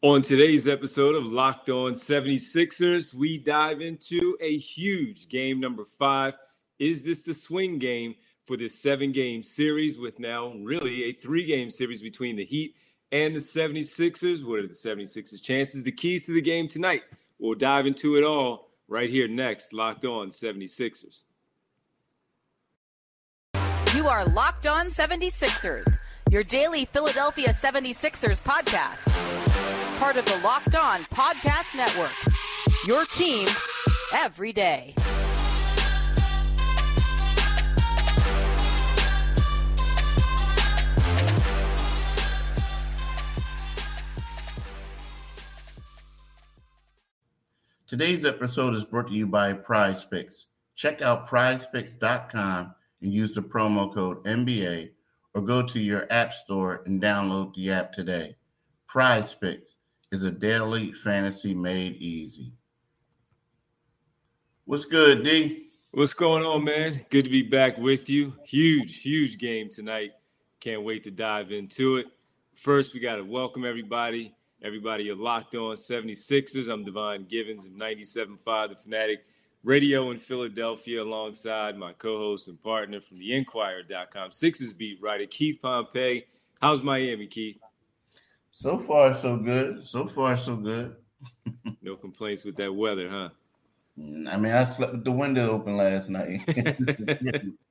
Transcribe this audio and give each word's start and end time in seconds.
On 0.00 0.22
today's 0.22 0.68
episode 0.68 1.16
of 1.16 1.26
Locked 1.26 1.70
On 1.70 1.92
76ers, 1.92 3.12
we 3.12 3.36
dive 3.36 3.80
into 3.80 4.38
a 4.40 4.56
huge 4.56 5.28
game 5.28 5.58
number 5.58 5.84
five. 5.84 6.34
Is 6.78 7.02
this 7.02 7.24
the 7.24 7.34
swing 7.34 7.80
game 7.80 8.14
for 8.46 8.56
this 8.56 8.78
seven 8.80 9.10
game 9.10 9.42
series 9.42 9.98
with 9.98 10.20
now 10.20 10.52
really 10.62 11.06
a 11.06 11.12
three 11.12 11.44
game 11.44 11.68
series 11.68 12.00
between 12.00 12.36
the 12.36 12.44
Heat 12.44 12.76
and 13.10 13.34
the 13.34 13.40
76ers? 13.40 14.44
What 14.44 14.60
are 14.60 14.68
the 14.68 14.72
76ers' 14.72 15.42
chances? 15.42 15.82
The 15.82 15.90
keys 15.90 16.24
to 16.26 16.32
the 16.32 16.42
game 16.42 16.68
tonight. 16.68 17.02
We'll 17.40 17.56
dive 17.56 17.84
into 17.84 18.16
it 18.16 18.22
all 18.22 18.68
right 18.86 19.10
here 19.10 19.26
next. 19.26 19.72
Locked 19.72 20.04
On 20.04 20.28
76ers. 20.28 21.24
You 23.96 24.06
are 24.06 24.24
Locked 24.26 24.68
On 24.68 24.86
76ers, 24.86 25.98
your 26.30 26.44
daily 26.44 26.84
Philadelphia 26.84 27.48
76ers 27.48 28.40
podcast 28.40 29.57
part 29.98 30.16
of 30.16 30.24
the 30.26 30.40
Locked 30.44 30.76
On 30.76 31.00
Podcast 31.06 31.74
Network. 31.74 32.12
Your 32.86 33.04
team 33.04 33.48
every 34.14 34.52
day. 34.52 34.94
Today's 47.88 48.24
episode 48.24 48.74
is 48.74 48.84
brought 48.84 49.08
to 49.08 49.14
you 49.14 49.26
by 49.26 49.52
Prize 49.52 50.04
Picks. 50.04 50.46
Check 50.76 51.02
out 51.02 51.28
prizepicks.com 51.28 52.74
and 53.02 53.12
use 53.12 53.34
the 53.34 53.42
promo 53.42 53.92
code 53.92 54.22
NBA 54.22 54.90
or 55.34 55.42
go 55.42 55.62
to 55.62 55.80
your 55.80 56.06
app 56.08 56.34
store 56.34 56.84
and 56.86 57.02
download 57.02 57.54
the 57.54 57.72
app 57.72 57.92
today. 57.92 58.36
Prize 58.86 59.34
Picks 59.34 59.74
is 60.10 60.24
a 60.24 60.30
daily 60.30 60.92
fantasy 60.92 61.54
made 61.54 61.96
easy. 61.96 62.52
What's 64.64 64.86
good, 64.86 65.22
D? 65.24 65.66
What's 65.90 66.14
going 66.14 66.44
on, 66.44 66.64
man? 66.64 66.94
Good 67.10 67.24
to 67.24 67.30
be 67.30 67.42
back 67.42 67.78
with 67.78 68.08
you. 68.08 68.34
Huge, 68.44 69.00
huge 69.00 69.38
game 69.38 69.68
tonight. 69.68 70.12
Can't 70.60 70.82
wait 70.82 71.04
to 71.04 71.10
dive 71.10 71.52
into 71.52 71.96
it. 71.96 72.06
First, 72.54 72.94
we 72.94 73.00
got 73.00 73.16
to 73.16 73.24
welcome 73.24 73.64
everybody. 73.64 74.34
Everybody, 74.62 75.04
you're 75.04 75.16
locked 75.16 75.54
on 75.54 75.76
76ers. 75.76 76.68
I'm 76.68 76.84
Devon 76.84 77.26
Givens 77.28 77.66
of 77.66 77.74
97.5 77.74 78.68
The 78.70 78.76
Fanatic 78.76 79.24
Radio 79.62 80.10
in 80.10 80.18
Philadelphia, 80.18 81.02
alongside 81.02 81.76
my 81.76 81.92
co 81.92 82.16
host 82.16 82.48
and 82.48 82.60
partner 82.62 83.00
from 83.00 83.18
the 83.18 83.34
Inquirer.com, 83.34 84.30
Sixers 84.30 84.72
beat 84.72 85.00
writer 85.00 85.26
Keith 85.26 85.60
Pompey. 85.60 86.26
How's 86.60 86.82
Miami, 86.82 87.26
Keith? 87.26 87.58
So 88.58 88.76
far, 88.76 89.14
so 89.14 89.36
good. 89.36 89.86
So 89.86 90.08
far, 90.08 90.36
so 90.36 90.56
good. 90.56 90.96
no 91.80 91.94
complaints 91.94 92.42
with 92.42 92.56
that 92.56 92.74
weather, 92.74 93.08
huh? 93.08 93.28
I 93.96 94.36
mean, 94.36 94.50
I 94.50 94.64
slept 94.64 94.94
with 94.94 95.04
the 95.04 95.12
window 95.12 95.52
open 95.52 95.76
last 95.76 96.08
night. 96.08 96.42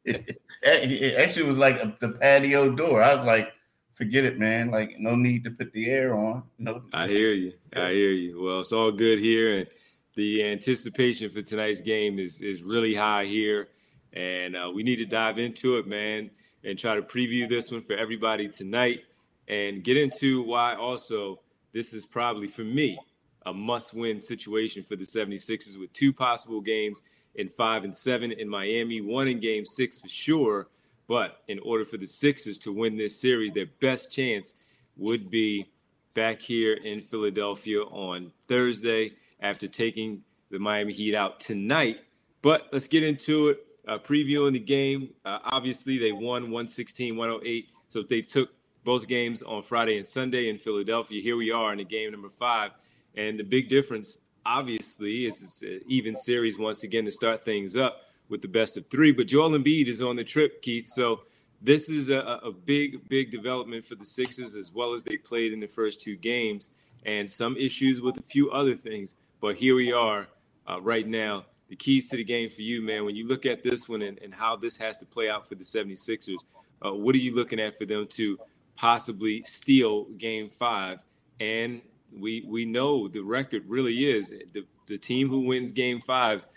it 0.06 1.20
actually 1.20 1.44
was 1.44 1.58
like 1.58 2.00
the 2.00 2.12
patio 2.22 2.74
door. 2.74 3.04
I 3.04 3.16
was 3.16 3.26
like, 3.26 3.52
forget 3.96 4.24
it, 4.24 4.40
man. 4.40 4.72
Like, 4.72 4.98
no 4.98 5.18
need 5.18 5.44
to 5.44 5.52
put 5.52 5.74
the 5.74 5.90
air 5.90 6.16
on. 6.16 6.44
No. 6.58 6.84
I 6.94 7.10
hear 7.10 7.34
you. 7.34 7.52
I 7.76 7.92
hear 7.92 8.12
you. 8.12 8.42
Well, 8.42 8.62
it's 8.62 8.72
all 8.72 8.94
good 8.94 9.20
here, 9.20 9.58
and 9.58 9.68
the 10.16 10.42
anticipation 10.46 11.30
for 11.30 11.42
tonight's 11.42 11.82
game 11.82 12.18
is 12.18 12.40
is 12.40 12.64
really 12.64 12.96
high 12.96 13.26
here, 13.26 13.68
and 14.14 14.56
uh, 14.56 14.72
we 14.74 14.84
need 14.84 15.00
to 15.00 15.06
dive 15.06 15.38
into 15.38 15.80
it, 15.80 15.86
man, 15.86 16.32
and 16.64 16.80
try 16.80 16.96
to 16.96 17.02
preview 17.02 17.50
this 17.50 17.72
one 17.72 17.82
for 17.82 17.98
everybody 17.98 18.48
tonight 18.48 19.02
and 19.48 19.84
get 19.84 19.98
into 19.98 20.42
why 20.44 20.76
also 20.76 21.40
this 21.74 21.94
is 21.94 22.06
probably 22.06 22.48
for 22.48 22.64
me 22.64 22.98
a 23.46 23.54
must-win 23.54 24.20
situation 24.20 24.84
for 24.84 24.96
the 24.96 25.06
76ers 25.06 25.80
with 25.80 25.92
two 25.94 26.12
possible 26.12 26.60
games 26.60 27.02
in 27.36 27.48
5 27.48 27.86
and 27.86 27.96
7 27.96 28.32
in 28.32 28.50
Miami, 28.50 29.00
one 29.00 29.28
in 29.28 29.40
game 29.40 29.66
6 29.66 30.00
for 30.00 30.10
sure, 30.10 30.68
but 31.08 31.44
in 31.48 31.60
order 31.60 31.86
for 31.86 31.98
the 31.98 32.06
Sixers 32.06 32.60
to 32.60 32.74
win 32.74 32.98
this 32.98 33.20
series, 33.20 33.54
their 33.54 33.68
best 33.80 34.12
chance 34.12 34.54
would 34.98 35.30
be 35.30 35.66
back 36.14 36.42
here 36.42 36.74
in 36.74 37.00
Philadelphia 37.00 37.82
on 37.84 38.32
Thursday 38.48 39.14
after 39.40 39.68
taking 39.68 40.22
the 40.50 40.60
Miami 40.60 40.94
Heat 40.94 41.16
out 41.16 41.40
tonight. 41.40 42.00
But 42.42 42.68
let's 42.72 42.88
get 42.88 43.04
into 43.04 43.50
it. 43.50 43.64
Uh, 43.88 43.98
previewing 43.98 44.52
the 44.52 44.60
game, 44.60 45.14
uh, 45.24 45.40
obviously 45.46 45.98
they 45.98 46.12
won 46.12 46.52
116 46.52 47.16
108. 47.16 47.70
So 47.88 48.02
if 48.02 48.10
they 48.10 48.22
took 48.22 48.50
both 48.88 49.06
games 49.06 49.42
on 49.42 49.62
Friday 49.62 49.98
and 49.98 50.08
Sunday 50.08 50.48
in 50.48 50.58
Philadelphia. 50.58 51.22
Here 51.22 51.36
we 51.36 51.52
are 51.52 51.74
in 51.74 51.80
the 51.80 51.84
game 51.84 52.10
number 52.10 52.30
five. 52.30 52.72
And 53.16 53.38
the 53.38 53.44
big 53.44 53.68
difference, 53.68 54.20
obviously, 54.46 55.26
is 55.26 55.44
it's 55.44 55.62
an 55.62 55.82
even 55.88 56.16
series 56.16 56.58
once 56.58 56.84
again 56.84 57.04
to 57.04 57.12
start 57.12 57.44
things 57.44 57.76
up 57.76 58.04
with 58.30 58.42
the 58.42 58.48
best 58.48 58.78
of 58.78 58.88
three. 58.90 59.12
But 59.12 59.28
Joel 59.28 59.50
Embiid 59.50 59.90
is 59.90 60.02
on 60.02 60.16
the 60.16 60.24
trip, 60.24 60.62
Keith. 60.62 60.88
So 60.88 61.24
this 61.62 61.90
is 61.90 62.08
a, 62.08 62.40
a 62.42 62.54
big, 62.54 63.10
big 63.10 63.30
development 63.30 63.84
for 63.84 63.96
the 63.96 64.06
Sixers 64.06 64.56
as 64.56 64.72
well 64.72 64.94
as 64.94 65.04
they 65.04 65.18
played 65.18 65.52
in 65.52 65.60
the 65.60 65.68
first 65.68 66.00
two 66.00 66.16
games 66.16 66.70
and 67.06 67.30
some 67.30 67.58
issues 67.58 68.00
with 68.00 68.18
a 68.18 68.24
few 68.24 68.52
other 68.52 68.76
things. 68.76 69.16
But 69.42 69.58
here 69.58 69.76
we 69.76 69.92
are 69.92 70.28
uh, 70.66 70.80
right 70.80 71.06
now. 71.06 71.44
The 71.68 71.76
keys 71.76 72.08
to 72.12 72.16
the 72.16 72.24
game 72.24 72.50
for 72.50 72.62
you, 72.62 72.82
man, 72.82 73.04
when 73.04 73.18
you 73.18 73.28
look 73.28 73.46
at 73.46 73.64
this 73.64 73.90
one 73.90 74.02
and, 74.02 74.18
and 74.20 74.34
how 74.34 74.56
this 74.56 74.78
has 74.78 74.98
to 75.00 75.06
play 75.06 75.30
out 75.30 75.46
for 75.46 75.56
the 75.56 75.66
76ers, 75.66 76.38
uh, 76.86 76.94
what 76.94 77.16
are 77.16 77.20
you 77.20 77.36
looking 77.36 77.60
at 77.60 77.78
for 77.78 77.86
them 77.86 78.08
to 78.08 78.40
possibly 78.78 79.44
steal 79.44 80.06
game 80.18 80.50
five. 80.50 81.00
And 81.40 81.82
we 82.18 82.46
we 82.48 82.66
know 82.66 83.08
the 83.08 83.22
record 83.22 83.64
really 83.68 84.06
is 84.06 84.30
the, 84.30 84.66
the 84.86 84.98
team 84.98 85.28
who 85.28 85.42
wins 85.42 85.72
game 85.72 86.00
five 86.00 86.48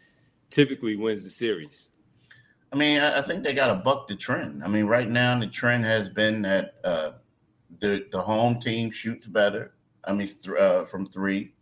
typically 0.51 0.97
wins 0.97 1.25
the 1.25 1.31
series. 1.31 1.91
I 2.73 2.77
mean, 2.77 3.01
I, 3.01 3.21
think 3.23 3.43
they 3.43 3.53
got 3.53 3.67
to 3.67 3.75
buck 3.75 4.07
the 4.07 4.15
trend. 4.15 4.63
I 4.63 4.69
mean, 4.69 4.87
right 4.87 5.09
now 5.09 5.37
the 5.39 5.49
trend 5.49 5.85
has 5.85 6.09
been 6.09 6.43
that 6.43 6.75
uh, 6.85 7.13
the 7.81 8.07
the 8.13 8.21
home 8.21 8.61
team 8.61 8.93
shoots 8.93 9.27
better. 9.27 9.73
I 10.05 10.13
mean, 10.13 10.29
th- 10.29 10.57
uh, 10.57 10.85
from 10.85 11.07
three. 11.07 11.53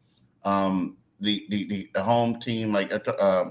Um, 0.45 0.97
the, 1.21 1.47
the, 1.49 1.67
the 1.67 1.91
the 1.95 2.03
home 2.03 2.39
team, 2.41 2.73
like 2.73 2.93
uh, 2.93 3.45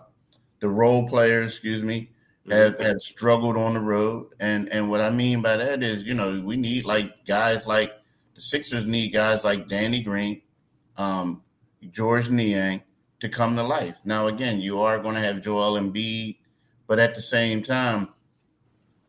the 0.59 0.69
role 0.69 1.07
players, 1.09 1.53
excuse 1.53 1.84
me, 1.84 2.12
have, 2.50 2.80
have 2.80 3.02
struggled 3.02 3.58
on 3.58 3.74
the 3.74 3.80
road. 3.80 4.28
And 4.40 4.69
and 4.72 4.90
what 4.90 5.02
I 5.02 5.09
mean 5.09 5.41
by 5.41 5.58
that 5.58 5.84
is, 5.84 6.03
you 6.03 6.13
know, 6.13 6.41
we 6.41 6.58
need 6.58 6.85
like 6.85 7.25
guys 7.25 7.66
like 7.66 7.94
the 8.35 8.41
Sixers 8.41 8.85
need 8.85 9.09
guys 9.09 9.44
like 9.44 9.68
Danny 9.68 10.02
Green, 10.02 10.41
um, 10.97 11.41
George 11.91 12.30
Niang 12.30 12.81
to 13.19 13.30
come 13.30 13.56
to 13.56 13.63
life. 13.63 13.97
Now, 14.06 14.28
again, 14.28 14.59
you 14.62 14.80
are 14.81 15.00
going 15.00 15.16
to 15.16 15.22
have 15.22 15.41
Joel 15.41 15.80
Embiid, 15.80 16.38
but 16.86 17.00
at 17.00 17.16
the 17.16 17.22
same 17.22 17.63
time, 17.63 18.09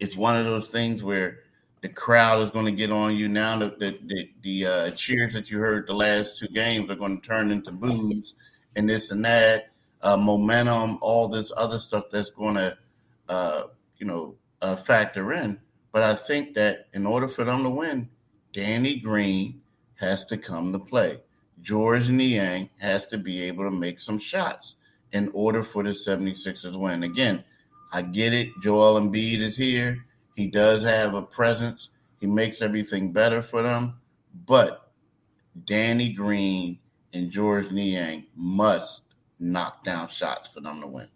it's 0.00 0.16
one 0.16 0.36
of 0.36 0.44
those 0.44 0.70
things 0.70 1.02
where 1.02 1.40
the 1.82 1.88
crowd 1.88 2.42
is 2.42 2.50
going 2.50 2.66
to 2.66 2.72
get 2.72 2.90
on 2.90 3.16
you 3.16 3.28
now. 3.28 3.58
The 3.58 3.70
the 3.78 3.98
the, 4.06 4.30
the 4.42 4.66
uh, 4.66 4.90
cheers 4.92 5.34
that 5.34 5.50
you 5.50 5.58
heard 5.58 5.86
the 5.86 5.94
last 5.94 6.38
two 6.38 6.48
games 6.48 6.90
are 6.90 6.96
going 6.96 7.20
to 7.20 7.26
turn 7.26 7.50
into 7.50 7.70
boos 7.70 8.34
and 8.76 8.88
this 8.88 9.10
and 9.10 9.24
that, 9.24 9.70
uh, 10.02 10.16
momentum, 10.16 10.98
all 11.00 11.28
this 11.28 11.52
other 11.56 11.78
stuff 11.78 12.04
that's 12.10 12.30
going 12.30 12.54
to 12.54 12.76
uh, 13.28 13.64
you 13.98 14.06
know, 14.06 14.34
uh, 14.62 14.76
factor 14.76 15.32
in. 15.32 15.58
But 15.92 16.02
I 16.02 16.14
think 16.14 16.54
that 16.54 16.86
in 16.92 17.06
order 17.06 17.28
for 17.28 17.44
them 17.44 17.62
to 17.62 17.70
win, 17.70 18.08
Danny 18.52 18.96
Green 18.96 19.60
has 19.96 20.24
to 20.26 20.36
come 20.36 20.72
to 20.72 20.78
play. 20.78 21.20
George 21.60 22.08
Niang 22.08 22.68
has 22.78 23.06
to 23.06 23.18
be 23.18 23.42
able 23.42 23.64
to 23.64 23.70
make 23.70 24.00
some 24.00 24.18
shots 24.18 24.76
in 25.12 25.30
order 25.32 25.64
for 25.64 25.82
the 25.82 25.90
76ers 25.90 26.78
win. 26.78 27.02
Again, 27.02 27.42
I 27.92 28.02
get 28.02 28.32
it. 28.32 28.48
Joel 28.62 29.00
Embiid 29.00 29.40
is 29.40 29.56
here. 29.56 30.04
He 30.36 30.46
does 30.46 30.84
have 30.84 31.14
a 31.14 31.22
presence. 31.22 31.90
He 32.20 32.26
makes 32.26 32.62
everything 32.62 33.12
better 33.12 33.42
for 33.42 33.62
them. 33.62 33.94
But 34.46 34.90
Danny 35.64 36.12
Green 36.12 36.78
and 37.12 37.30
George 37.30 37.70
Niang 37.70 38.26
must 38.36 39.02
knock 39.38 39.84
down 39.84 40.08
shots 40.08 40.50
for 40.50 40.60
them 40.60 40.80
to 40.80 40.86
win. 40.86 41.08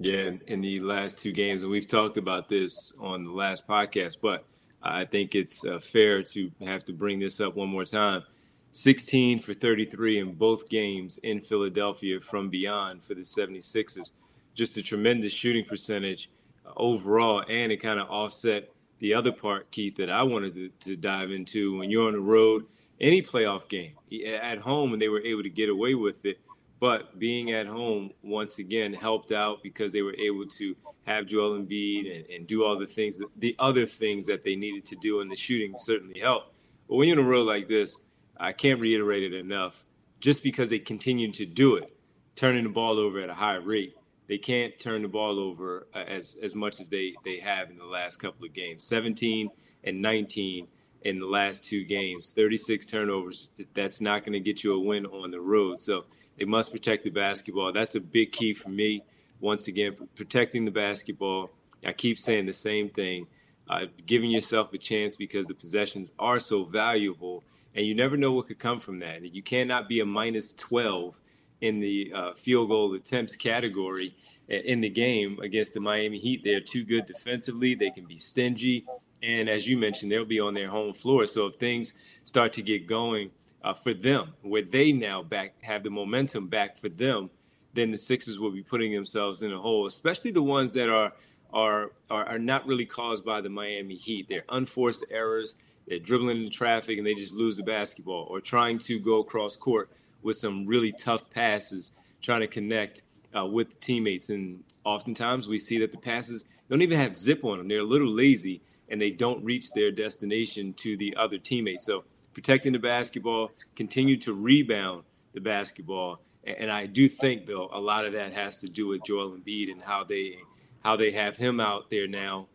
Yeah, 0.00 0.32
in 0.48 0.60
the 0.60 0.80
last 0.80 1.18
two 1.18 1.30
games, 1.30 1.62
and 1.62 1.70
we've 1.70 1.86
talked 1.86 2.16
about 2.16 2.48
this 2.48 2.92
on 2.98 3.24
the 3.24 3.30
last 3.30 3.66
podcast, 3.68 4.16
but 4.20 4.44
I 4.82 5.04
think 5.04 5.34
it's 5.36 5.64
uh, 5.64 5.78
fair 5.78 6.22
to 6.24 6.50
have 6.66 6.84
to 6.86 6.92
bring 6.92 7.20
this 7.20 7.40
up 7.40 7.54
one 7.54 7.68
more 7.68 7.84
time. 7.84 8.24
16 8.72 9.38
for 9.38 9.54
33 9.54 10.18
in 10.18 10.32
both 10.34 10.68
games 10.68 11.18
in 11.18 11.40
Philadelphia 11.40 12.20
from 12.20 12.50
beyond 12.50 13.04
for 13.04 13.14
the 13.14 13.20
76ers. 13.20 14.10
Just 14.54 14.76
a 14.76 14.82
tremendous 14.82 15.32
shooting 15.32 15.64
percentage 15.64 16.28
uh, 16.66 16.70
overall, 16.76 17.44
and 17.48 17.70
it 17.70 17.76
kind 17.76 18.00
of 18.00 18.10
offset 18.10 18.68
the 18.98 19.14
other 19.14 19.30
part, 19.30 19.70
Keith, 19.70 19.94
that 19.96 20.10
I 20.10 20.24
wanted 20.24 20.54
to, 20.54 20.70
to 20.88 20.96
dive 20.96 21.30
into. 21.30 21.78
When 21.78 21.88
you're 21.88 22.08
on 22.08 22.14
the 22.14 22.20
road, 22.20 22.66
any 23.00 23.22
playoff 23.22 23.68
game 23.68 23.92
at 24.26 24.58
home, 24.58 24.92
and 24.92 25.00
they 25.00 25.08
were 25.08 25.22
able 25.22 25.44
to 25.44 25.50
get 25.50 25.68
away 25.68 25.94
with 25.94 26.24
it 26.24 26.40
but 26.84 27.18
being 27.18 27.50
at 27.50 27.66
home 27.66 28.10
once 28.22 28.58
again 28.58 28.92
helped 28.92 29.32
out 29.32 29.62
because 29.62 29.90
they 29.90 30.02
were 30.02 30.14
able 30.18 30.44
to 30.46 30.76
have 31.06 31.24
Joel 31.24 31.58
Embiid 31.58 32.14
and, 32.14 32.26
and 32.28 32.46
do 32.46 32.62
all 32.62 32.78
the 32.78 32.86
things, 32.86 33.16
that, 33.16 33.28
the 33.38 33.56
other 33.58 33.86
things 33.86 34.26
that 34.26 34.44
they 34.44 34.54
needed 34.54 34.84
to 34.84 34.96
do, 34.96 35.22
and 35.22 35.32
the 35.32 35.36
shooting 35.36 35.76
certainly 35.78 36.20
helped. 36.20 36.52
But 36.86 36.96
when 36.96 37.08
you're 37.08 37.18
in 37.18 37.24
a 37.24 37.26
road 37.26 37.46
like 37.46 37.68
this, 37.68 37.96
I 38.36 38.52
can't 38.52 38.82
reiterate 38.82 39.22
it 39.22 39.32
enough. 39.32 39.82
Just 40.20 40.42
because 40.42 40.68
they 40.68 40.78
continue 40.78 41.32
to 41.32 41.46
do 41.46 41.76
it, 41.76 41.96
turning 42.36 42.64
the 42.64 42.68
ball 42.68 42.98
over 42.98 43.18
at 43.18 43.30
a 43.30 43.34
high 43.34 43.54
rate, 43.54 43.96
they 44.26 44.36
can't 44.36 44.78
turn 44.78 45.00
the 45.00 45.08
ball 45.08 45.40
over 45.40 45.86
uh, 45.94 46.04
as 46.06 46.36
as 46.42 46.54
much 46.54 46.80
as 46.80 46.90
they 46.90 47.14
they 47.24 47.38
have 47.38 47.70
in 47.70 47.78
the 47.78 47.86
last 47.86 48.18
couple 48.18 48.44
of 48.44 48.52
games. 48.52 48.84
17 48.84 49.48
and 49.84 50.02
19 50.02 50.68
in 51.00 51.18
the 51.18 51.26
last 51.26 51.64
two 51.64 51.82
games. 51.82 52.32
36 52.32 52.84
turnovers. 52.84 53.48
That's 53.72 54.02
not 54.02 54.22
going 54.22 54.34
to 54.34 54.40
get 54.40 54.62
you 54.62 54.74
a 54.74 54.78
win 54.78 55.06
on 55.06 55.30
the 55.30 55.40
road. 55.40 55.80
So 55.80 56.04
they 56.38 56.44
must 56.44 56.72
protect 56.72 57.04
the 57.04 57.10
basketball. 57.10 57.72
That's 57.72 57.94
a 57.94 58.00
big 58.00 58.32
key 58.32 58.54
for 58.54 58.70
me. 58.70 59.04
Once 59.40 59.68
again, 59.68 59.96
protecting 60.14 60.64
the 60.64 60.70
basketball. 60.70 61.50
I 61.84 61.92
keep 61.92 62.18
saying 62.18 62.46
the 62.46 62.52
same 62.52 62.88
thing. 62.88 63.26
Uh, 63.68 63.86
giving 64.06 64.30
yourself 64.30 64.72
a 64.72 64.78
chance 64.78 65.16
because 65.16 65.46
the 65.46 65.54
possessions 65.54 66.12
are 66.18 66.38
so 66.38 66.64
valuable, 66.64 67.42
and 67.74 67.86
you 67.86 67.94
never 67.94 68.16
know 68.16 68.32
what 68.32 68.46
could 68.46 68.58
come 68.58 68.78
from 68.78 68.98
that. 68.98 69.22
You 69.22 69.42
cannot 69.42 69.88
be 69.88 70.00
a 70.00 70.06
minus 70.06 70.52
12 70.54 71.18
in 71.60 71.80
the 71.80 72.12
uh, 72.14 72.34
field 72.34 72.68
goal 72.68 72.94
attempts 72.94 73.36
category 73.36 74.14
in 74.48 74.80
the 74.80 74.88
game 74.88 75.38
against 75.40 75.74
the 75.74 75.80
Miami 75.80 76.18
Heat. 76.18 76.42
They're 76.44 76.60
too 76.60 76.84
good 76.84 77.06
defensively. 77.06 77.74
They 77.74 77.90
can 77.90 78.04
be 78.04 78.18
stingy. 78.18 78.84
And 79.22 79.48
as 79.48 79.66
you 79.66 79.78
mentioned, 79.78 80.12
they'll 80.12 80.26
be 80.26 80.40
on 80.40 80.52
their 80.52 80.68
home 80.68 80.92
floor. 80.92 81.26
So 81.26 81.46
if 81.46 81.54
things 81.54 81.94
start 82.24 82.52
to 82.54 82.62
get 82.62 82.86
going 82.86 83.30
uh, 83.64 83.72
for 83.72 83.94
them, 83.94 84.34
where 84.42 84.62
they 84.62 84.92
now 84.92 85.22
back 85.22 85.54
have 85.62 85.82
the 85.82 85.90
momentum 85.90 86.46
back 86.46 86.76
for 86.76 86.90
them, 86.90 87.30
then 87.72 87.90
the 87.90 87.98
Sixers 87.98 88.38
will 88.38 88.52
be 88.52 88.62
putting 88.62 88.92
themselves 88.92 89.42
in 89.42 89.52
a 89.52 89.58
hole, 89.58 89.86
especially 89.86 90.30
the 90.30 90.42
ones 90.42 90.72
that 90.72 90.90
are 90.90 91.12
are 91.52 91.92
are, 92.10 92.26
are 92.26 92.38
not 92.38 92.66
really 92.66 92.84
caused 92.84 93.24
by 93.24 93.40
the 93.40 93.48
Miami 93.48 93.96
Heat. 93.96 94.28
They're 94.28 94.44
unforced 94.50 95.04
errors. 95.10 95.54
They're 95.88 95.98
dribbling 95.98 96.38
into 96.38 96.50
traffic 96.50 96.98
and 96.98 97.06
they 97.06 97.14
just 97.14 97.34
lose 97.34 97.56
the 97.56 97.62
basketball, 97.62 98.26
or 98.28 98.40
trying 98.40 98.78
to 98.80 98.98
go 98.98 99.20
across 99.20 99.56
court 99.56 99.90
with 100.22 100.36
some 100.36 100.66
really 100.66 100.92
tough 100.92 101.30
passes, 101.30 101.92
trying 102.22 102.40
to 102.40 102.46
connect 102.46 103.02
uh, 103.36 103.46
with 103.46 103.80
teammates. 103.80 104.28
And 104.28 104.62
oftentimes 104.84 105.48
we 105.48 105.58
see 105.58 105.78
that 105.78 105.90
the 105.90 105.98
passes 105.98 106.44
don't 106.68 106.82
even 106.82 106.98
have 106.98 107.16
zip 107.16 107.44
on 107.44 107.58
them. 107.58 107.68
They're 107.68 107.80
a 107.80 107.84
little 107.84 108.08
lazy 108.08 108.60
and 108.88 109.00
they 109.00 109.10
don't 109.10 109.42
reach 109.44 109.72
their 109.72 109.90
destination 109.90 110.74
to 110.74 110.96
the 110.96 111.16
other 111.16 111.38
teammates. 111.38 111.84
So 111.84 112.04
protecting 112.34 112.72
the 112.72 112.78
basketball, 112.78 113.52
continue 113.74 114.16
to 114.18 114.34
rebound 114.34 115.04
the 115.32 115.40
basketball. 115.40 116.20
And 116.44 116.70
I 116.70 116.86
do 116.86 117.08
think 117.08 117.46
though 117.46 117.70
a 117.72 117.80
lot 117.80 118.04
of 118.04 118.12
that 118.12 118.34
has 118.34 118.58
to 118.58 118.66
do 118.66 118.86
with 118.86 119.04
Joel 119.04 119.30
Embiid 119.30 119.72
and 119.72 119.82
how 119.82 120.04
they 120.04 120.36
how 120.84 120.96
they 120.96 121.12
have 121.12 121.36
him 121.36 121.60
out 121.60 121.88
there 121.88 122.06
now 122.06 122.48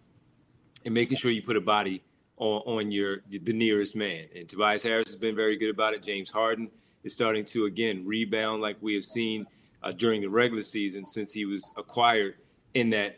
and 0.85 0.93
making 0.93 1.17
sure 1.17 1.31
you 1.31 1.41
put 1.41 1.57
a 1.57 1.61
body 1.61 2.03
on, 2.37 2.61
on 2.65 2.91
your 2.91 3.21
the 3.27 3.53
nearest 3.53 3.95
man. 3.95 4.27
And 4.35 4.47
Tobias 4.47 4.83
Harris 4.83 5.07
has 5.07 5.15
been 5.15 5.35
very 5.35 5.57
good 5.57 5.69
about 5.71 5.93
it. 5.93 6.03
James 6.03 6.29
Harden 6.29 6.69
is 7.03 7.13
starting 7.13 7.45
to 7.45 7.65
again 7.65 8.05
rebound 8.05 8.61
like 8.61 8.77
we 8.81 8.93
have 8.93 9.05
seen 9.05 9.47
uh, 9.81 9.91
during 9.91 10.21
the 10.21 10.29
regular 10.29 10.63
season 10.63 11.05
since 11.05 11.33
he 11.33 11.45
was 11.45 11.71
acquired 11.77 12.35
in 12.73 12.91
that 12.91 13.17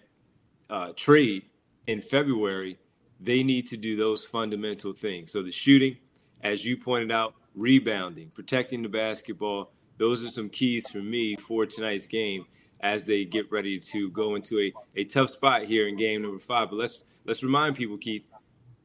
uh, 0.69 0.91
trade 0.95 1.43
in 1.87 2.01
February. 2.01 2.77
They 3.19 3.43
need 3.43 3.67
to 3.67 3.77
do 3.77 3.95
those 3.95 4.25
fundamental 4.25 4.93
things. 4.93 5.31
So 5.31 5.43
the 5.43 5.51
shooting, 5.51 5.97
as 6.43 6.65
you 6.65 6.77
pointed 6.77 7.11
out, 7.11 7.35
rebounding, 7.55 8.29
protecting 8.29 8.81
the 8.81 8.89
basketball. 8.89 9.71
Those 9.97 10.23
are 10.23 10.29
some 10.29 10.49
keys 10.49 10.89
for 10.89 10.99
me 10.99 11.35
for 11.35 11.65
tonight's 11.65 12.07
game 12.07 12.45
as 12.79 13.05
they 13.05 13.25
get 13.25 13.51
ready 13.51 13.79
to 13.79 14.09
go 14.09 14.35
into 14.35 14.59
a, 14.59 14.73
a 14.95 15.03
tough 15.03 15.29
spot 15.29 15.63
here 15.63 15.87
in 15.87 15.95
game 15.95 16.23
number 16.23 16.39
five. 16.39 16.69
But 16.69 16.77
let's 16.77 17.03
let's 17.25 17.43
remind 17.43 17.75
people, 17.75 17.97
Keith, 17.97 18.25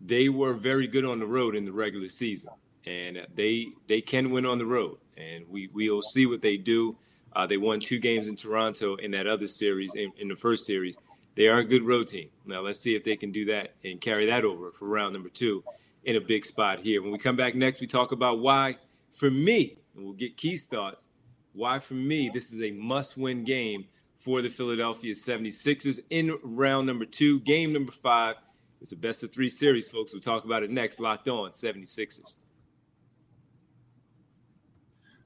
they 0.01 0.29
were 0.29 0.53
very 0.53 0.87
good 0.87 1.05
on 1.05 1.19
the 1.19 1.27
road 1.27 1.57
in 1.57 1.65
the 1.65 1.73
regular 1.73 2.09
season, 2.09 2.51
and 2.85 3.27
they 3.35 3.69
they 3.87 4.01
can 4.01 4.31
win 4.31 4.45
on 4.45 4.59
the 4.59 4.67
road, 4.67 4.99
and 5.17 5.49
we 5.49 5.69
we'll 5.73 6.03
see 6.03 6.27
what 6.27 6.43
they 6.43 6.57
do. 6.57 6.97
Uh, 7.33 7.47
they 7.47 7.59
won 7.59 7.81
two 7.81 7.99
games 7.99 8.29
in 8.29 8.37
Toronto 8.37 8.97
in 8.97 9.11
that 9.11 9.27
other 9.27 9.47
series 9.47 9.95
in, 9.95 10.11
in 10.17 10.29
the 10.29 10.37
first 10.37 10.65
series. 10.65 10.97
They 11.35 11.49
are 11.49 11.59
a 11.59 11.65
good 11.65 11.83
road 11.83 12.09
team. 12.09 12.31
Now 12.47 12.61
let's 12.61 12.81
see 12.81 12.95
if 12.95 13.05
they 13.05 13.15
can 13.15 13.31
do 13.31 13.45
that 13.47 13.75
and 13.85 14.01
carry 14.01 14.25
that 14.27 14.43
over 14.43 14.73
for 14.73 14.89
round 14.89 15.13
number 15.13 15.29
two 15.29 15.63
in 16.07 16.17
a 16.17 16.21
big 16.21 16.47
spot 16.47 16.79
here. 16.79 17.03
When 17.03 17.11
we 17.11 17.19
come 17.19 17.37
back 17.37 17.55
next, 17.55 17.81
we 17.81 17.87
talk 17.87 18.13
about 18.13 18.39
why, 18.39 18.77
for 19.13 19.31
me, 19.31 19.79
and 19.95 20.05
we'll 20.05 20.15
get 20.15 20.37
Keith's 20.37 20.65
thoughts, 20.65 21.09
why 21.53 21.79
for 21.79 21.95
me 21.95 22.31
this 22.33 22.53
is 22.53 22.63
a 22.63 22.71
must-win 22.71 23.45
game 23.45 23.85
for 24.17 24.41
the 24.41 24.49
Philadelphia 24.49 25.15
76ers 25.15 26.01
in 26.11 26.39
round 26.43 26.87
number 26.87 27.05
two, 27.05 27.41
game 27.41 27.73
number 27.73 27.93
five. 27.93 28.37
It's 28.81 28.93
a 28.93 28.97
best 28.97 29.25
of 29.25 29.33
three 29.33 29.49
series, 29.49 29.91
folks. 29.91 30.13
We'll 30.13 30.21
talk 30.21 30.45
about 30.45 30.63
it 30.63 30.71
next. 30.71 31.01
Locked 31.01 31.29
on 31.29 31.51
76ers. 31.51 32.37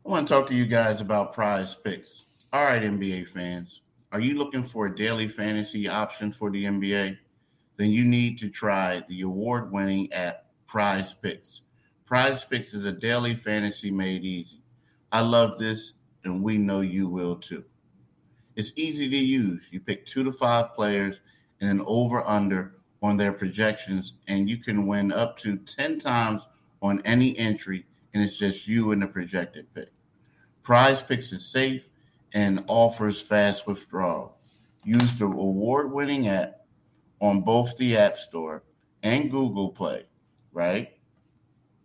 I 0.04 0.08
want 0.08 0.26
to 0.26 0.34
talk 0.34 0.48
to 0.48 0.54
you 0.54 0.66
guys 0.66 1.00
about 1.00 1.34
prize 1.34 1.74
picks. 1.74 2.24
All 2.52 2.64
right, 2.64 2.82
NBA 2.82 3.28
fans, 3.28 3.82
are 4.12 4.20
you 4.20 4.34
looking 4.34 4.64
for 4.64 4.86
a 4.86 4.96
daily 4.96 5.28
fantasy 5.28 5.88
option 5.88 6.32
for 6.32 6.50
the 6.50 6.64
NBA? 6.64 7.18
Then 7.76 7.90
you 7.90 8.04
need 8.04 8.38
to 8.38 8.48
try 8.48 9.02
the 9.08 9.22
award 9.22 9.70
winning 9.70 10.10
app 10.12 10.46
Prize 10.70 11.12
Picks. 11.12 11.62
Prize 12.06 12.44
Picks 12.44 12.74
is 12.74 12.84
a 12.84 12.92
daily 12.92 13.34
fantasy 13.34 13.90
made 13.90 14.24
easy. 14.24 14.62
I 15.10 15.18
love 15.18 15.58
this, 15.58 15.94
and 16.22 16.44
we 16.44 16.58
know 16.58 16.80
you 16.80 17.08
will 17.08 17.34
too. 17.34 17.64
It's 18.54 18.72
easy 18.76 19.10
to 19.10 19.16
use. 19.16 19.64
You 19.72 19.80
pick 19.80 20.06
two 20.06 20.22
to 20.22 20.32
five 20.32 20.72
players 20.76 21.22
and 21.60 21.68
an 21.68 21.84
over 21.88 22.24
under 22.24 22.76
on 23.02 23.16
their 23.16 23.32
projections, 23.32 24.12
and 24.28 24.48
you 24.48 24.58
can 24.58 24.86
win 24.86 25.10
up 25.10 25.36
to 25.38 25.56
10 25.56 25.98
times 25.98 26.46
on 26.82 27.02
any 27.04 27.36
entry, 27.36 27.84
and 28.14 28.22
it's 28.22 28.38
just 28.38 28.68
you 28.68 28.92
and 28.92 29.02
the 29.02 29.08
projected 29.08 29.66
pick. 29.74 29.90
Prize 30.62 31.02
Picks 31.02 31.32
is 31.32 31.44
safe 31.44 31.88
and 32.32 32.62
offers 32.68 33.20
fast 33.20 33.66
withdrawal. 33.66 34.36
Use 34.84 35.18
the 35.18 35.24
award 35.24 35.90
winning 35.90 36.28
app 36.28 36.64
on 37.20 37.40
both 37.40 37.76
the 37.76 37.96
App 37.96 38.18
Store 38.18 38.62
and 39.02 39.32
Google 39.32 39.70
Play, 39.70 40.04
right? 40.52 40.90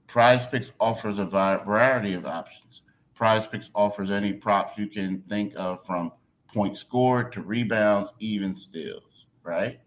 Prize 0.07 0.45
Picks 0.45 0.71
offers 0.79 1.19
a 1.19 1.25
variety 1.25 2.13
of 2.13 2.25
options. 2.25 2.83
Prize 3.15 3.47
Picks 3.47 3.69
offers 3.75 4.11
any 4.11 4.33
props 4.33 4.77
you 4.77 4.87
can 4.87 5.21
think 5.27 5.53
of 5.55 5.85
from 5.85 6.11
points 6.53 6.81
scored 6.81 7.31
to 7.33 7.41
rebounds, 7.41 8.13
even 8.19 8.55
steals, 8.55 9.25
right? 9.43 9.79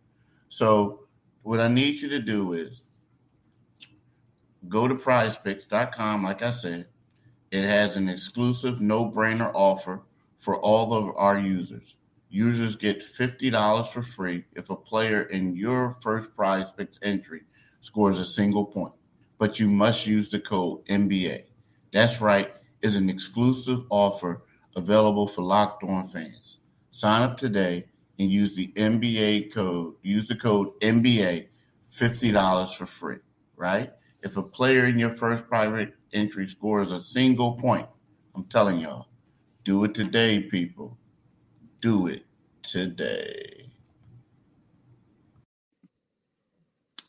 So, 0.48 1.00
what 1.42 1.60
I 1.60 1.68
need 1.68 2.00
you 2.00 2.08
to 2.10 2.20
do 2.20 2.52
is 2.52 2.82
go 4.68 4.88
to 4.88 4.94
prizepicks.com, 4.94 6.24
like 6.24 6.42
I 6.42 6.50
said. 6.50 6.86
It 7.50 7.64
has 7.64 7.96
an 7.96 8.08
exclusive 8.08 8.82
no 8.82 9.10
brainer 9.10 9.50
offer 9.54 10.02
for 10.36 10.58
all 10.60 10.92
of 10.92 11.16
our 11.16 11.38
users. 11.38 11.96
Users 12.28 12.76
get 12.76 13.02
$50 13.02 13.88
for 13.88 14.02
free 14.02 14.44
if 14.54 14.68
a 14.68 14.76
player 14.76 15.22
in 15.22 15.56
your 15.56 15.96
first 16.02 16.34
prize 16.36 16.70
picks 16.70 16.98
entry 17.02 17.42
scores 17.80 18.18
a 18.18 18.24
single 18.24 18.64
point. 18.64 18.92
But 19.38 19.58
you 19.60 19.68
must 19.68 20.06
use 20.06 20.30
the 20.30 20.40
code 20.40 20.84
NBA. 20.86 21.44
That's 21.92 22.20
right, 22.20 22.52
is 22.82 22.96
an 22.96 23.08
exclusive 23.08 23.84
offer 23.90 24.42
available 24.76 25.26
for 25.26 25.42
locked 25.42 25.84
on 25.84 26.08
fans. 26.08 26.58
Sign 26.90 27.22
up 27.22 27.36
today 27.36 27.86
and 28.18 28.30
use 28.30 28.54
the 28.54 28.72
NBA 28.76 29.52
code, 29.52 29.94
use 30.02 30.28
the 30.28 30.34
code 30.34 30.68
NBA, 30.80 31.48
$50 31.92 32.74
for 32.74 32.86
free, 32.86 33.18
right? 33.56 33.92
If 34.22 34.36
a 34.36 34.42
player 34.42 34.86
in 34.86 34.98
your 34.98 35.14
first 35.14 35.46
private 35.48 35.94
entry 36.12 36.48
scores 36.48 36.92
a 36.92 37.02
single 37.02 37.52
point, 37.52 37.86
I'm 38.34 38.44
telling 38.44 38.80
y'all, 38.80 39.06
do 39.64 39.84
it 39.84 39.94
today, 39.94 40.40
people. 40.40 40.96
Do 41.80 42.08
it 42.08 42.24
today. 42.62 43.57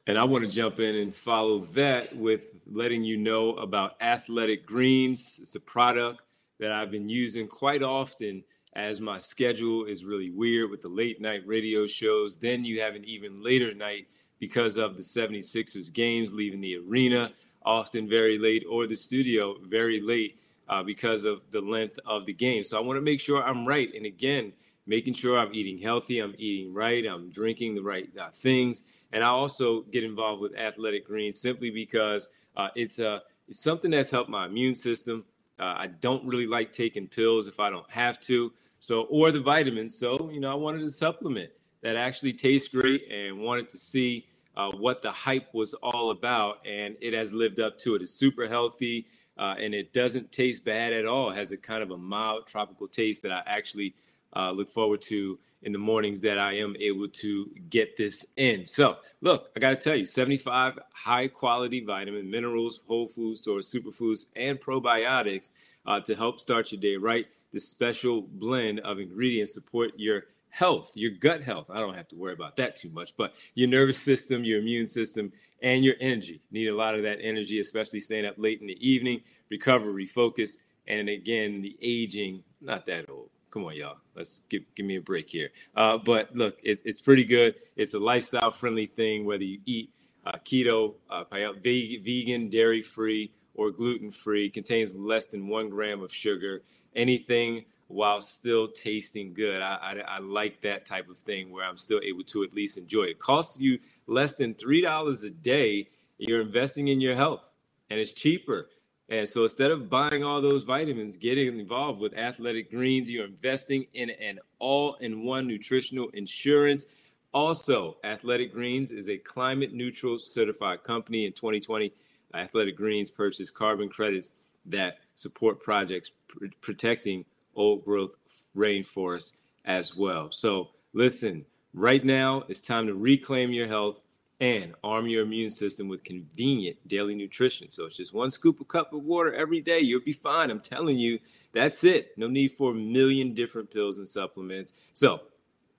And 0.10 0.18
I 0.18 0.24
want 0.24 0.44
to 0.44 0.50
jump 0.50 0.80
in 0.80 0.96
and 0.96 1.14
follow 1.14 1.60
that 1.74 2.16
with 2.16 2.56
letting 2.66 3.04
you 3.04 3.16
know 3.16 3.54
about 3.58 3.96
Athletic 4.02 4.66
Greens. 4.66 5.38
It's 5.40 5.54
a 5.54 5.60
product 5.60 6.26
that 6.60 6.72
I've 6.72 6.90
been 6.90 7.08
using 7.08 7.48
quite 7.48 7.84
often 7.84 8.44
as 8.74 9.00
my 9.00 9.20
schedule 9.20 9.86
is 9.86 10.04
really 10.04 10.32
weird 10.32 10.72
with 10.72 10.82
the 10.82 10.90
late 10.90 11.22
night 11.22 11.44
radio 11.46 11.86
shows. 11.86 12.38
Then 12.38 12.66
you 12.66 12.82
have 12.82 12.96
an 12.96 13.06
even 13.06 13.44
later 13.44 13.72
night 13.76 14.08
because 14.40 14.78
of 14.78 14.98
the 14.98 15.04
76ers 15.04 15.94
games, 15.94 16.34
leaving 16.34 16.60
the 16.60 16.78
arena 16.78 17.32
often 17.64 18.10
very 18.10 18.40
late 18.40 18.66
or 18.68 18.88
the 18.88 18.96
studio 18.96 19.58
very 19.68 20.02
late 20.02 20.40
uh, 20.70 20.82
because 20.82 21.24
of 21.24 21.42
the 21.52 21.62
length 21.62 22.00
of 22.08 22.26
the 22.26 22.34
game. 22.34 22.64
So 22.64 22.80
I 22.80 22.82
want 22.82 22.98
to 22.98 23.02
make 23.02 23.20
sure 23.20 23.44
I'm 23.44 23.64
right. 23.64 23.94
And 23.94 24.08
again, 24.08 24.54
making 24.88 25.14
sure 25.14 25.38
I'm 25.38 25.54
eating 25.54 25.78
healthy, 25.78 26.18
I'm 26.18 26.34
eating 26.40 26.74
right, 26.74 27.06
I'm 27.06 27.30
drinking 27.30 27.76
the 27.76 27.84
right 27.84 28.10
uh, 28.20 28.30
things. 28.30 28.86
And 29.12 29.24
I 29.24 29.28
also 29.28 29.82
get 29.92 30.04
involved 30.04 30.42
with 30.42 30.56
Athletic 30.56 31.08
Greens 31.08 31.40
simply 31.40 31.72
because 31.72 32.28
uh, 32.56 32.70
it's, 32.76 33.00
a, 33.00 33.10
uh, 33.10 33.20
it's 33.48 33.60
something 33.60 33.92
that's 33.92 34.10
helped 34.10 34.30
my 34.30 34.46
immune 34.46 34.76
system. 34.76 35.26
Uh, 35.60 35.76
I 35.78 35.88
don't 35.88 36.26
really 36.26 36.48
like 36.48 36.72
taking 36.72 37.08
pills 37.08 37.48
if 37.48 37.60
I 37.60 37.70
don't 37.70 37.90
have 37.92 38.20
to. 38.22 38.54
So, 38.80 39.04
or 39.04 39.32
the 39.32 39.42
vitamins. 39.42 39.98
So, 39.98 40.30
you 40.32 40.40
know, 40.40 40.52
I 40.52 40.56
wanted 40.56 40.84
a 40.84 40.92
supplement 40.92 41.50
that 41.82 41.96
actually 41.96 42.34
tastes 42.34 42.70
great 42.70 43.04
and 43.12 43.40
wanted 43.40 43.70
to 43.70 43.78
see 43.78 44.28
uh, 44.56 44.72
what 44.72 45.02
the 45.02 45.12
hype 45.12 45.54
was 45.54 45.74
all 45.76 46.12
about. 46.12 46.60
And 46.66 46.96
it 47.02 47.14
has 47.14 47.34
lived 47.34 47.60
up 47.60 47.78
to 47.80 47.96
it. 47.96 48.02
It's 48.02 48.12
super 48.14 48.48
healthy. 48.48 49.08
uh, 49.40 49.56
and 49.58 49.74
it 49.74 49.94
doesn't 49.94 50.32
taste 50.32 50.66
bad 50.66 50.92
at 50.92 51.06
all. 51.06 51.32
It 51.32 51.38
has 51.38 51.54
a 51.54 51.58
kind 51.58 51.82
of 51.82 51.92
a 51.92 51.98
mild 51.98 52.46
tropical 52.46 52.88
taste 52.90 53.24
that 53.24 53.32
I 53.32 53.42
actually 53.46 53.96
uh, 54.36 54.52
look 54.52 54.70
forward 54.70 55.02
to 55.02 55.40
in 55.62 55.72
the 55.72 55.80
mornings 55.80 56.22
that 56.22 56.38
I 56.38 56.54
am 56.54 56.76
able 56.80 57.08
to 57.08 57.50
get 57.70 57.98
this 57.98 58.26
in. 58.38 58.66
So, 58.66 58.98
look, 59.22 59.50
I 59.56 59.60
got 59.60 59.70
to 59.72 59.76
tell 59.76 59.96
you 59.96 60.06
75 60.06 60.80
high 60.94 61.28
quality 61.28 61.84
vitamin, 61.84 62.30
minerals, 62.30 62.82
whole 62.88 63.08
food 63.08 63.38
source, 63.38 63.74
superfoods, 63.74 64.28
and 64.36 64.60
probiotics 64.60 65.52
uh, 65.86 66.00
to 66.02 66.16
help 66.16 66.40
start 66.40 66.72
your 66.72 66.80
day 66.80 66.96
right. 66.96 67.26
This 67.52 67.68
special 67.68 68.22
blend 68.22 68.80
of 68.82 69.00
ingredients 69.00 69.54
support 69.54 69.92
your 69.98 70.26
health, 70.50 70.92
your 70.96 71.12
gut 71.12 71.44
health. 71.44 71.70
I 71.70 71.80
don't 71.80 71.96
have 71.96 72.08
to 72.10 72.16
worry 72.16 72.34
about 72.34 72.56
that 72.58 72.76
too 72.76 72.90
much, 72.90 73.18
but 73.18 73.34
your 73.56 73.68
nervous 73.68 73.98
system, 73.98 74.44
your 74.44 74.60
immune 74.60 74.88
system, 74.88 75.32
and 75.62 75.84
your 75.84 75.96
energy. 76.00 76.42
Need 76.52 76.68
a 76.68 76.76
lot 76.76 76.96
of 76.96 77.04
that 77.04 77.20
energy, 77.22 77.60
especially 77.60 78.00
staying 78.00 78.26
up 78.26 78.36
late 78.38 78.62
in 78.62 78.68
the 78.68 78.88
evening, 78.88 79.22
recovery, 79.50 80.06
refocus, 80.06 80.58
and 80.88 81.10
again, 81.10 81.62
the 81.62 81.78
aging, 81.82 82.44
not 82.62 82.86
that 82.86 83.10
old 83.10 83.30
come 83.50 83.66
on, 83.66 83.76
y'all. 83.76 83.98
Let's 84.16 84.42
give 84.50 84.64
give 84.76 84.86
me 84.86 84.98
a 84.98 85.02
break 85.02 85.30
here. 85.30 85.50
Uh, 85.76 85.98
but 85.98 86.36
look, 86.36 86.58
it's 86.64 86.82
it's 86.86 87.02
pretty 87.02 87.24
good. 87.24 87.56
It's 87.76 87.94
a 87.94 88.00
lifestyle 88.00 88.52
friendly 88.52 88.86
thing. 88.86 89.26
Whether 89.26 89.44
you 89.44 89.60
eat 89.66 89.92
uh, 90.26 90.38
keto, 90.46 90.96
uh, 91.10 91.24
vegan, 91.30 92.50
dairy 92.50 92.82
free, 92.82 93.32
or 93.54 93.72
gluten 93.72 94.12
free, 94.12 94.50
contains 94.50 94.94
less 94.94 95.28
than 95.28 95.48
one 95.48 95.70
gram 95.70 96.02
of 96.02 96.14
sugar. 96.14 96.62
Anything 96.96 97.66
while 97.88 98.22
still 98.22 98.68
tasting 98.68 99.34
good. 99.34 99.62
I, 99.64 99.76
I, 100.08 100.16
I 100.16 100.20
like 100.20 100.62
that 100.62 100.86
type 100.86 101.10
of 101.10 101.18
thing 101.18 101.52
where 101.52 101.66
I'm 101.66 101.78
still 101.78 102.00
able 102.04 102.24
to 102.26 102.44
at 102.44 102.54
least 102.54 102.78
enjoy 102.78 103.04
it. 103.04 103.10
it 103.12 103.20
costs 103.20 103.60
you 103.60 103.80
less 104.06 104.36
than 104.36 104.54
three 104.54 104.82
dollars 104.82 105.24
a 105.24 105.30
day. 105.32 105.90
You're 106.18 106.42
investing 106.42 106.90
in 106.90 107.02
your 107.02 107.16
health, 107.16 107.50
and 107.90 108.00
it's 108.00 108.14
cheaper 108.14 108.68
and 109.10 109.28
so 109.28 109.44
instead 109.44 109.72
of 109.72 109.90
buying 109.90 110.24
all 110.24 110.40
those 110.40 110.64
vitamins, 110.64 111.18
getting 111.18 111.60
involved 111.60 112.00
with 112.00 112.16
Athletic 112.16 112.70
Greens, 112.70 113.12
you're 113.12 113.26
investing 113.26 113.88
in 113.94 114.12
an 114.12 114.40
all 114.60 114.96
in 114.96 115.24
one 115.24 115.48
nutritional 115.48 116.10
insurance. 116.10 116.86
Also, 117.34 117.98
Athletic 118.04 118.54
Greens 118.54 118.92
is 118.92 119.10
a 119.10 119.18
climate 119.18 119.74
neutral 119.74 120.20
certified 120.20 120.84
company. 120.84 121.26
In 121.26 121.34
2020, 121.34 121.92
Athletic 122.36 122.76
Greens 122.78 123.10
purchased 123.10 123.56
carbon 123.56 123.90
credits 123.90 124.32
that 124.68 125.00
support 125.16 125.62
projects 125.62 126.12
pr- 126.28 126.46
protecting 126.62 127.26
old 127.56 127.84
growth 127.84 128.16
rainforests 128.56 129.32
as 129.66 129.96
well. 129.96 130.32
So, 130.32 130.70
listen, 130.94 131.46
right 131.74 132.06
now 132.06 132.44
it's 132.48 132.62
time 132.62 132.86
to 132.86 132.94
reclaim 132.94 133.52
your 133.52 133.68
health 133.68 134.02
and 134.40 134.74
arm 134.84 135.08
your 135.08 135.24
immune 135.24 135.50
system 135.50 135.88
with 135.88 136.04
convenient 136.04 136.88
daily 136.88 137.14
nutrition. 137.14 137.72
So 137.72 137.86
it's 137.86 137.98
just 137.98 138.14
one 138.14 138.32
scoop 138.32 138.62
of 138.62 138.70
cup 138.70 138.94
of 138.94 139.04
water 139.04 139.34
every 139.34 139.60
day. 139.60 139.80
You'll 139.80 140.02
be 140.02 140.14
fine. 140.14 140.50
I'm 140.50 140.62
telling 140.62 140.98
you, 140.98 141.20
that's 141.52 141.84
it. 141.84 142.18
No 142.18 142.28
need 142.28 142.54
for 142.54 142.72
a 142.72 142.76
million 142.76 143.34
different 143.34 143.70
pills 143.70 143.98
and 143.98 144.08
supplements. 144.08 144.72
So 144.94 145.22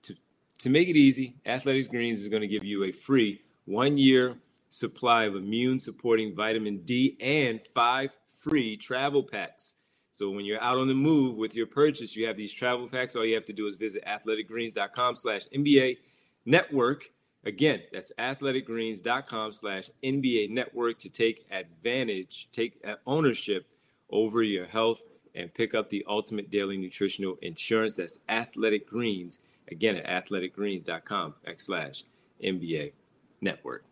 to, 0.03 0.15
to 0.59 0.69
make 0.69 0.89
it 0.89 0.95
easy, 0.95 1.37
Athletics 1.45 1.87
Greens 1.87 2.21
is 2.21 2.27
going 2.27 2.41
to 2.41 2.47
give 2.47 2.63
you 2.63 2.83
a 2.83 2.91
free 2.91 3.41
one 3.65 3.97
year 3.97 4.35
supply 4.69 5.23
of 5.23 5.35
immune 5.35 5.79
supporting 5.79 6.35
vitamin 6.35 6.77
D 6.83 7.17
and 7.19 7.59
five 7.73 8.11
free 8.27 8.77
travel 8.77 9.23
packs. 9.23 9.75
So 10.11 10.29
when 10.29 10.45
you're 10.45 10.61
out 10.61 10.77
on 10.77 10.87
the 10.87 10.93
move 10.93 11.37
with 11.37 11.55
your 11.55 11.65
purchase, 11.65 12.15
you 12.15 12.27
have 12.27 12.37
these 12.37 12.53
travel 12.53 12.87
packs. 12.87 13.15
All 13.15 13.25
you 13.25 13.33
have 13.35 13.45
to 13.45 13.53
do 13.53 13.65
is 13.65 13.75
visit 13.75 14.03
athleticgreens.com 14.05 15.15
slash 15.15 15.43
NBA 15.55 15.97
network 16.45 17.11
Again, 17.43 17.81
that's 17.91 18.11
athleticgreens.com 18.19 19.51
slash 19.51 19.89
NBA 20.03 20.51
network 20.51 20.99
to 20.99 21.09
take 21.09 21.45
advantage, 21.51 22.47
take 22.51 22.83
ownership 23.07 23.65
over 24.11 24.43
your 24.43 24.67
health 24.67 25.01
and 25.33 25.53
pick 25.53 25.73
up 25.73 25.89
the 25.89 26.05
ultimate 26.07 26.51
daily 26.51 26.77
nutritional 26.77 27.37
insurance. 27.41 27.95
That's 27.95 28.19
Athletic 28.29 28.87
Greens. 28.87 29.39
Again, 29.69 29.95
at 29.97 30.25
athleticgreens.com 30.25 31.35
slash 31.57 32.03
NBA 32.43 32.91
network. 33.39 33.85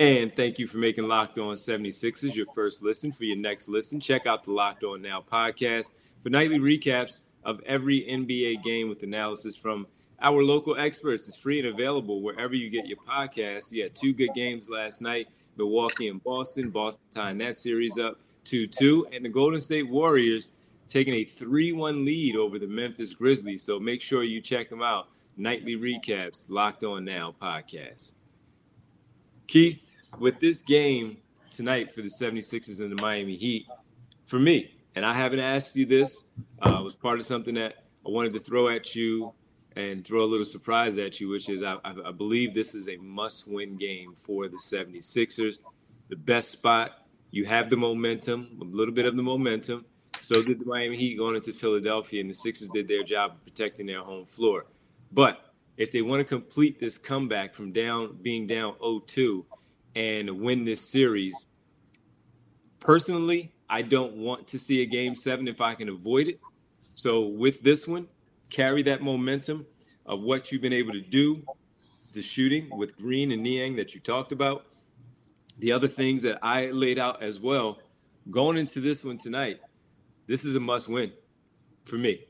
And 0.00 0.32
thank 0.32 0.58
you 0.58 0.66
for 0.66 0.78
making 0.78 1.08
Locked 1.08 1.38
On 1.38 1.56
76ers 1.56 2.34
your 2.34 2.46
first 2.54 2.82
listen. 2.82 3.10
For 3.10 3.24
your 3.24 3.36
next 3.36 3.68
listen, 3.68 4.00
check 4.00 4.26
out 4.26 4.44
the 4.44 4.52
Locked 4.52 4.84
On 4.84 5.02
Now 5.02 5.20
podcast 5.20 5.90
for 6.22 6.30
nightly 6.30 6.58
recaps 6.58 7.20
of 7.44 7.60
every 7.66 8.02
NBA 8.02 8.62
game 8.62 8.88
with 8.88 9.02
analysis 9.02 9.56
from 9.56 9.86
our 10.20 10.42
local 10.42 10.76
experts 10.78 11.28
is 11.28 11.36
free 11.36 11.60
and 11.60 11.68
available 11.68 12.22
wherever 12.22 12.54
you 12.54 12.70
get 12.70 12.86
your 12.86 12.98
podcasts. 12.98 13.72
You 13.72 13.84
had 13.84 13.94
two 13.94 14.12
good 14.12 14.34
games 14.34 14.68
last 14.68 15.00
night 15.00 15.28
Milwaukee 15.56 16.08
and 16.08 16.22
Boston. 16.22 16.70
Boston 16.70 17.00
tying 17.10 17.38
that 17.38 17.56
series 17.56 17.98
up 17.98 18.18
2 18.44 18.66
2. 18.66 19.08
And 19.12 19.24
the 19.24 19.28
Golden 19.28 19.60
State 19.60 19.88
Warriors 19.88 20.50
taking 20.88 21.14
a 21.14 21.24
3 21.24 21.72
1 21.72 22.04
lead 22.04 22.36
over 22.36 22.58
the 22.58 22.66
Memphis 22.66 23.12
Grizzlies. 23.12 23.62
So 23.62 23.78
make 23.78 24.00
sure 24.00 24.22
you 24.22 24.40
check 24.40 24.70
them 24.70 24.82
out. 24.82 25.08
Nightly 25.36 25.76
recaps, 25.76 26.50
Locked 26.50 26.82
On 26.82 27.04
Now 27.04 27.34
podcast. 27.40 28.12
Keith, 29.46 29.84
with 30.18 30.40
this 30.40 30.62
game 30.62 31.18
tonight 31.50 31.94
for 31.94 32.02
the 32.02 32.08
76ers 32.08 32.80
and 32.80 32.90
the 32.90 33.00
Miami 33.00 33.36
Heat, 33.36 33.66
for 34.26 34.38
me, 34.38 34.74
and 34.94 35.06
I 35.06 35.14
haven't 35.14 35.38
asked 35.38 35.76
you 35.76 35.86
this, 35.86 36.24
uh, 36.60 36.80
was 36.82 36.96
part 36.96 37.18
of 37.18 37.24
something 37.24 37.54
that 37.54 37.84
I 38.04 38.10
wanted 38.10 38.34
to 38.34 38.40
throw 38.40 38.68
at 38.68 38.96
you 38.96 39.32
and 39.78 40.04
throw 40.04 40.24
a 40.24 40.26
little 40.26 40.44
surprise 40.44 40.98
at 40.98 41.20
you, 41.20 41.28
which 41.28 41.48
is 41.48 41.62
I, 41.62 41.76
I, 41.84 42.10
believe 42.10 42.52
this 42.52 42.74
is 42.74 42.88
a 42.88 42.96
must 42.96 43.46
win 43.46 43.76
game 43.76 44.14
for 44.16 44.48
the 44.48 44.56
76ers. 44.56 45.60
The 46.08 46.16
best 46.16 46.50
spot, 46.50 47.06
you 47.30 47.44
have 47.44 47.70
the 47.70 47.76
momentum, 47.76 48.58
a 48.60 48.64
little 48.64 48.92
bit 48.92 49.06
of 49.06 49.16
the 49.16 49.22
momentum. 49.22 49.84
So 50.18 50.42
did 50.42 50.58
the 50.58 50.64
Miami 50.64 50.96
Heat 50.96 51.16
going 51.16 51.36
into 51.36 51.52
Philadelphia, 51.52 52.20
and 52.20 52.28
the 52.28 52.34
Sixers 52.34 52.68
did 52.70 52.88
their 52.88 53.04
job 53.04 53.34
of 53.36 53.44
protecting 53.44 53.86
their 53.86 54.02
home 54.02 54.26
floor. 54.26 54.66
But 55.12 55.54
if 55.76 55.92
they 55.92 56.02
want 56.02 56.18
to 56.18 56.24
complete 56.24 56.80
this 56.80 56.98
comeback 56.98 57.54
from 57.54 57.70
down 57.70 58.18
being 58.20 58.48
down 58.48 58.74
0-2 58.82 59.44
and 59.94 60.40
win 60.40 60.64
this 60.64 60.80
series, 60.80 61.46
personally, 62.80 63.52
I 63.70 63.82
don't 63.82 64.16
want 64.16 64.48
to 64.48 64.58
see 64.58 64.82
a 64.82 64.86
game 64.86 65.14
seven 65.14 65.46
if 65.46 65.60
I 65.60 65.76
can 65.76 65.88
avoid 65.88 66.26
it. 66.26 66.40
So 66.96 67.28
with 67.28 67.62
this 67.62 67.86
one, 67.86 68.08
carry 68.50 68.82
that 68.82 69.02
momentum 69.02 69.66
of 70.06 70.20
what 70.20 70.50
you've 70.50 70.62
been 70.62 70.72
able 70.72 70.92
to 70.92 71.00
do, 71.00 71.42
the 72.12 72.22
shooting 72.22 72.68
with 72.76 72.96
Green 72.96 73.32
and 73.32 73.42
Niang 73.42 73.76
that 73.76 73.94
you 73.94 74.00
talked 74.00 74.32
about, 74.32 74.66
the 75.58 75.72
other 75.72 75.88
things 75.88 76.22
that 76.22 76.38
I 76.42 76.70
laid 76.70 76.98
out 76.98 77.22
as 77.22 77.40
well. 77.40 77.78
Going 78.30 78.56
into 78.56 78.80
this 78.80 79.04
one 79.04 79.18
tonight, 79.18 79.60
this 80.26 80.44
is 80.44 80.56
a 80.56 80.60
must 80.60 80.88
win 80.88 81.12
for 81.84 81.96
me. 81.96 82.24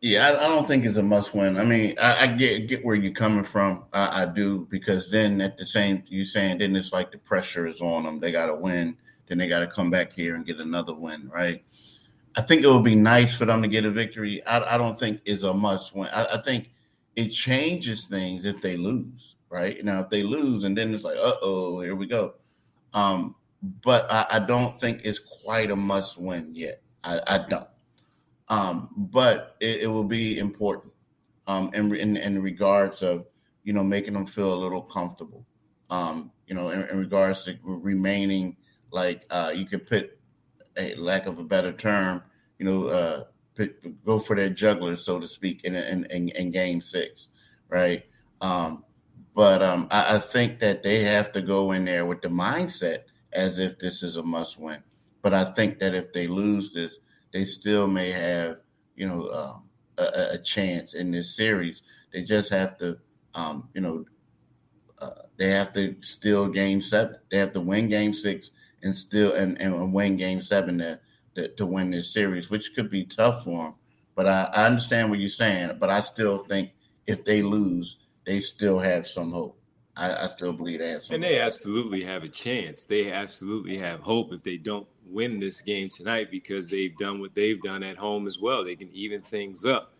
Yeah, 0.00 0.28
I, 0.28 0.44
I, 0.44 0.48
don't 0.48 0.68
think 0.68 0.84
it's 0.84 0.98
a 0.98 1.02
must 1.02 1.34
win. 1.34 1.56
I 1.56 1.64
mean, 1.64 1.94
I, 1.98 2.24
I 2.24 2.26
get 2.26 2.68
get 2.68 2.84
where 2.84 2.94
you're 2.94 3.12
coming 3.12 3.44
from. 3.44 3.84
I, 3.92 4.22
I, 4.22 4.26
do 4.26 4.66
because 4.68 5.10
then 5.10 5.40
at 5.40 5.56
the 5.56 5.64
same 5.64 6.02
you're 6.08 6.26
saying 6.26 6.58
then 6.58 6.76
it's 6.76 6.92
like 6.92 7.10
the 7.10 7.16
pressure 7.16 7.66
is 7.66 7.80
on 7.80 8.02
them. 8.02 8.20
They 8.20 8.30
got 8.30 8.46
to 8.46 8.54
win. 8.54 8.98
Then 9.28 9.38
they 9.38 9.48
got 9.48 9.60
to 9.60 9.66
come 9.66 9.90
back 9.90 10.12
here 10.12 10.34
and 10.34 10.44
get 10.44 10.58
another 10.58 10.94
win, 10.94 11.30
right? 11.32 11.64
I 12.36 12.42
think 12.42 12.62
it 12.62 12.68
would 12.68 12.84
be 12.84 12.96
nice 12.96 13.34
for 13.34 13.44
them 13.44 13.62
to 13.62 13.68
get 13.68 13.84
a 13.84 13.90
victory. 13.90 14.44
I, 14.44 14.74
I 14.74 14.78
don't 14.78 14.98
think 14.98 15.20
is 15.24 15.44
a 15.44 15.54
must 15.54 15.94
win. 15.94 16.08
I, 16.12 16.26
I, 16.34 16.42
think 16.42 16.72
it 17.14 17.28
changes 17.28 18.06
things 18.06 18.44
if 18.44 18.60
they 18.60 18.76
lose, 18.76 19.36
right? 19.50 19.82
Now, 19.84 20.00
if 20.00 20.10
they 20.10 20.22
lose 20.22 20.64
and 20.64 20.76
then 20.76 20.92
it's 20.92 21.04
like, 21.04 21.16
uh 21.16 21.36
oh, 21.42 21.80
here 21.80 21.94
we 21.94 22.06
go. 22.06 22.34
Um, 22.92 23.36
but 23.82 24.10
I, 24.10 24.26
I, 24.30 24.38
don't 24.40 24.78
think 24.80 25.00
it's 25.04 25.20
quite 25.20 25.70
a 25.70 25.76
must 25.76 26.18
win 26.18 26.54
yet. 26.54 26.82
I, 27.04 27.44
don't. 27.48 27.68
Um, 28.48 28.90
but 28.96 29.56
it, 29.60 29.82
it, 29.82 29.86
will 29.86 30.04
be 30.04 30.38
important 30.38 30.92
um, 31.46 31.70
in, 31.74 31.94
in, 31.94 32.16
in 32.16 32.42
regards 32.42 33.02
of 33.02 33.26
you 33.62 33.72
know 33.72 33.84
making 33.84 34.14
them 34.14 34.26
feel 34.26 34.52
a 34.52 34.56
little 34.56 34.82
comfortable. 34.82 35.46
Um, 35.90 36.32
you 36.46 36.54
know, 36.54 36.70
in, 36.70 36.82
in 36.88 36.98
regards 36.98 37.44
to 37.44 37.58
remaining 37.62 38.56
like 38.90 39.26
uh, 39.30 39.52
you 39.54 39.66
could 39.66 39.86
put 39.86 40.18
a 40.76 40.94
lack 40.96 41.26
of 41.26 41.38
a 41.38 41.44
better 41.44 41.72
term, 41.72 42.22
you 42.58 42.66
know, 42.66 42.86
uh, 42.86 43.24
go 44.04 44.18
for 44.18 44.34
their 44.36 44.50
juggler, 44.50 44.96
so 44.96 45.20
to 45.20 45.26
speak, 45.26 45.64
in 45.64 45.74
in, 45.76 46.04
in, 46.06 46.28
in 46.30 46.50
game 46.50 46.80
six, 46.80 47.28
right? 47.68 48.04
Um, 48.40 48.84
but 49.34 49.62
um, 49.62 49.88
I, 49.90 50.16
I, 50.16 50.18
think 50.18 50.60
that 50.60 50.82
they 50.82 51.02
have 51.04 51.32
to 51.32 51.42
go 51.42 51.72
in 51.72 51.84
there 51.84 52.06
with 52.06 52.22
the 52.22 52.28
mindset 52.28 53.00
as 53.32 53.58
if 53.58 53.78
this 53.78 54.02
is 54.02 54.16
a 54.16 54.22
must 54.22 54.58
win. 54.58 54.82
But 55.22 55.34
I 55.34 55.44
think 55.44 55.78
that 55.80 55.94
if 55.94 56.12
they 56.12 56.26
lose 56.26 56.72
this, 56.72 56.98
they 57.32 57.44
still 57.44 57.86
may 57.86 58.10
have, 58.10 58.58
you 58.94 59.08
know, 59.08 59.28
um, 59.30 59.62
a, 59.98 60.34
a, 60.34 60.38
chance 60.38 60.94
in 60.94 61.10
this 61.10 61.34
series. 61.34 61.82
They 62.12 62.22
just 62.22 62.50
have 62.50 62.78
to, 62.78 62.98
um, 63.34 63.68
you 63.74 63.80
know, 63.80 64.04
uh, 65.00 65.22
they 65.36 65.50
have 65.50 65.72
to 65.72 65.96
steal 66.00 66.48
game 66.48 66.80
seven. 66.80 67.16
They 67.30 67.38
have 67.38 67.52
to 67.52 67.60
win 67.60 67.88
game 67.88 68.14
six 68.14 68.50
and 68.84 68.94
still 68.94 69.32
and, 69.32 69.60
and 69.60 69.92
win 69.92 70.16
game 70.16 70.40
seven 70.40 70.78
to, 70.78 71.00
to, 71.34 71.48
to 71.48 71.66
win 71.66 71.90
this 71.90 72.12
series, 72.12 72.50
which 72.50 72.74
could 72.74 72.90
be 72.90 73.04
tough 73.04 73.44
for 73.44 73.64
them. 73.64 73.74
But 74.14 74.26
I, 74.26 74.50
I 74.54 74.66
understand 74.66 75.10
what 75.10 75.18
you're 75.18 75.28
saying, 75.28 75.78
but 75.80 75.90
I 75.90 76.00
still 76.00 76.38
think 76.38 76.70
if 77.06 77.24
they 77.24 77.42
lose, 77.42 77.98
they 78.24 78.40
still 78.40 78.78
have 78.78 79.06
some 79.06 79.32
hope. 79.32 79.58
I, 79.96 80.24
I 80.24 80.26
still 80.26 80.52
believe 80.52 80.80
they 80.80 80.90
have. 80.90 81.04
And 81.10 81.22
they 81.22 81.40
absolutely 81.40 82.04
have 82.04 82.24
a 82.24 82.28
chance. 82.28 82.84
They 82.84 83.12
absolutely 83.12 83.76
have 83.78 84.00
hope 84.00 84.32
if 84.32 84.42
they 84.42 84.56
don't 84.56 84.86
win 85.06 85.38
this 85.38 85.60
game 85.60 85.88
tonight 85.88 86.30
because 86.30 86.68
they've 86.68 86.96
done 86.96 87.20
what 87.20 87.34
they've 87.34 87.60
done 87.60 87.82
at 87.82 87.96
home 87.96 88.26
as 88.26 88.38
well. 88.38 88.64
They 88.64 88.76
can 88.76 88.90
even 88.92 89.20
things 89.22 89.64
up. 89.64 89.92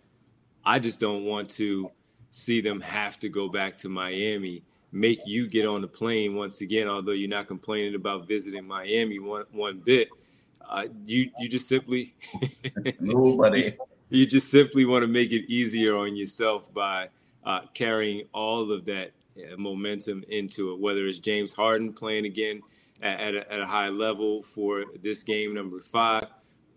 I 0.65 0.79
just 0.79 0.99
don't 1.01 1.25
want 1.25 1.51
to 1.51 1.91
see 2.31 2.61
them 2.61 2.81
have 2.81 3.19
to 3.21 3.29
go 3.29 3.49
back 3.49 3.79
to 3.79 3.89
Miami, 3.89 4.63
make 4.95 5.21
you 5.27 5.49
get 5.49 5.67
on 5.67 5.83
the 5.83 5.89
plane 5.89 6.35
once 6.35 6.61
again. 6.61 6.89
Although 6.89 7.13
you're 7.13 7.29
not 7.29 7.49
complaining 7.49 7.97
about 7.97 8.29
visiting 8.29 8.67
Miami 8.67 9.19
one 9.19 9.45
one 9.53 9.79
bit, 9.85 10.09
uh, 10.67 10.87
you 11.05 11.31
you 11.39 11.49
just 11.49 11.69
simply 11.69 12.15
nobody. 13.01 13.75
you 14.09 14.25
just 14.25 14.51
simply 14.51 14.85
want 14.85 15.03
to 15.03 15.09
make 15.09 15.33
it 15.33 15.53
easier 15.53 15.97
on 15.97 16.17
yourself 16.17 16.73
by 16.73 17.09
uh, 17.45 17.63
carrying 17.75 18.27
all 18.33 18.71
of 18.71 18.85
that 18.87 19.13
uh, 19.37 19.57
momentum 19.57 20.25
into 20.29 20.73
it. 20.73 20.79
Whether 20.79 21.07
it's 21.07 21.19
James 21.19 21.53
Harden 21.53 21.93
playing 21.93 22.25
again 22.25 22.63
at, 23.03 23.21
at, 23.21 23.35
a, 23.35 23.53
at 23.53 23.61
a 23.61 23.67
high 23.67 23.89
level 23.89 24.43
for 24.43 24.85
this 25.03 25.25
game 25.25 25.55
number 25.55 25.81
five, 25.81 26.29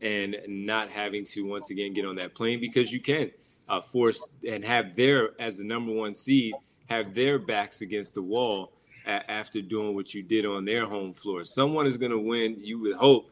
and 0.02 0.38
not 0.48 0.90
having 0.90 1.24
to 1.24 1.46
once 1.46 1.70
again 1.70 1.94
get 1.94 2.06
on 2.06 2.16
that 2.16 2.34
plane 2.34 2.60
because 2.60 2.92
you 2.92 3.00
can 3.00 3.30
uh, 3.70 3.80
force 3.80 4.30
and 4.48 4.66
have 4.66 4.96
there 4.96 5.40
as 5.40 5.58
the 5.58 5.64
number 5.64 5.92
one 5.92 6.16
seed 6.16 6.56
have 6.88 7.14
their 7.14 7.40
backs 7.40 7.82
against 7.82 8.16
the 8.16 8.22
wall 8.22 8.74
a- 9.06 9.30
after 9.30 9.62
doing 9.62 9.96
what 9.96 10.14
you 10.14 10.24
did 10.24 10.46
on 10.46 10.66
their 10.66 10.86
home 10.86 11.14
floor. 11.14 11.44
Someone 11.44 11.86
is 11.86 11.98
going 11.98 12.12
to 12.12 12.20
win. 12.20 12.58
You 12.60 12.80
would 12.80 12.96
hope 12.96 13.30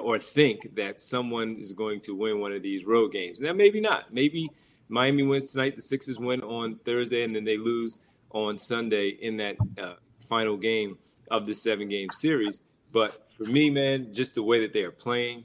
or 0.00 0.18
think 0.18 0.74
that 0.76 1.00
someone 1.00 1.56
is 1.56 1.72
going 1.72 2.00
to 2.00 2.14
win 2.14 2.40
one 2.40 2.52
of 2.52 2.62
these 2.62 2.84
road 2.84 3.12
games. 3.12 3.40
Now, 3.40 3.52
maybe 3.52 3.80
not. 3.80 4.12
Maybe 4.12 4.48
Miami 4.88 5.22
wins 5.22 5.50
tonight. 5.50 5.76
The 5.76 5.82
Sixers 5.82 6.18
win 6.18 6.42
on 6.42 6.76
Thursday, 6.84 7.22
and 7.22 7.34
then 7.34 7.44
they 7.44 7.56
lose 7.56 7.98
on 8.30 8.58
Sunday 8.58 9.08
in 9.08 9.36
that 9.38 9.56
uh, 9.82 9.94
final 10.20 10.56
game 10.56 10.98
of 11.30 11.46
the 11.46 11.54
seven 11.54 11.88
game 11.88 12.10
series. 12.12 12.60
But 12.92 13.30
for 13.30 13.44
me, 13.44 13.70
man, 13.70 14.14
just 14.14 14.34
the 14.34 14.42
way 14.42 14.60
that 14.60 14.72
they 14.72 14.82
are 14.82 14.90
playing, 14.90 15.44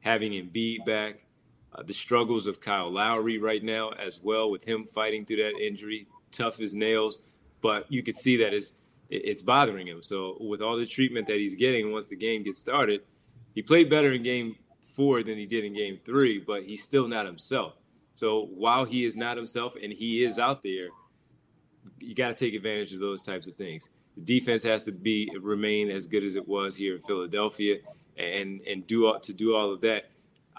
having 0.00 0.32
Embiid 0.32 0.84
back, 0.84 1.26
uh, 1.74 1.82
the 1.82 1.94
struggles 1.94 2.46
of 2.46 2.60
Kyle 2.60 2.90
Lowry 2.90 3.38
right 3.38 3.62
now 3.62 3.90
as 3.90 4.20
well, 4.22 4.50
with 4.50 4.64
him 4.64 4.84
fighting 4.84 5.24
through 5.24 5.36
that 5.36 5.58
injury, 5.60 6.06
tough 6.34 6.60
as 6.60 6.74
nails. 6.74 7.18
But 7.60 7.90
you 7.90 8.02
could 8.02 8.18
see 8.18 8.36
that 8.38 8.52
it's, 8.52 8.72
it's 9.08 9.40
bothering 9.40 9.86
him. 9.86 10.02
So 10.02 10.36
with 10.40 10.60
all 10.60 10.76
the 10.76 10.86
treatment 10.86 11.26
that 11.28 11.36
he's 11.36 11.54
getting 11.54 11.92
once 11.92 12.08
the 12.08 12.16
game 12.16 12.42
gets 12.42 12.58
started, 12.58 13.00
he 13.54 13.62
played 13.62 13.88
better 13.88 14.12
in 14.12 14.22
game 14.22 14.56
four 14.94 15.22
than 15.22 15.38
he 15.38 15.46
did 15.46 15.64
in 15.64 15.74
game 15.74 15.98
three, 16.04 16.38
but 16.38 16.64
he's 16.64 16.82
still 16.82 17.08
not 17.08 17.24
himself. 17.24 17.74
So 18.16 18.48
while 18.54 18.84
he 18.84 19.04
is 19.04 19.16
not 19.16 19.36
himself 19.36 19.74
and 19.82 19.92
he 19.92 20.24
is 20.24 20.38
out 20.38 20.62
there, 20.62 20.88
you 22.00 22.14
got 22.14 22.28
to 22.28 22.34
take 22.34 22.54
advantage 22.54 22.92
of 22.92 23.00
those 23.00 23.22
types 23.22 23.46
of 23.46 23.54
things. 23.54 23.88
The 24.16 24.22
defense 24.22 24.62
has 24.62 24.84
to 24.84 24.92
be 24.92 25.30
remain 25.40 25.90
as 25.90 26.06
good 26.06 26.22
as 26.22 26.36
it 26.36 26.46
was 26.46 26.76
here 26.76 26.94
in 26.96 27.02
Philadelphia, 27.02 27.78
and 28.16 28.60
and 28.62 28.86
do 28.86 29.06
all, 29.06 29.18
to 29.18 29.32
do 29.32 29.56
all 29.56 29.72
of 29.72 29.80
that. 29.80 30.04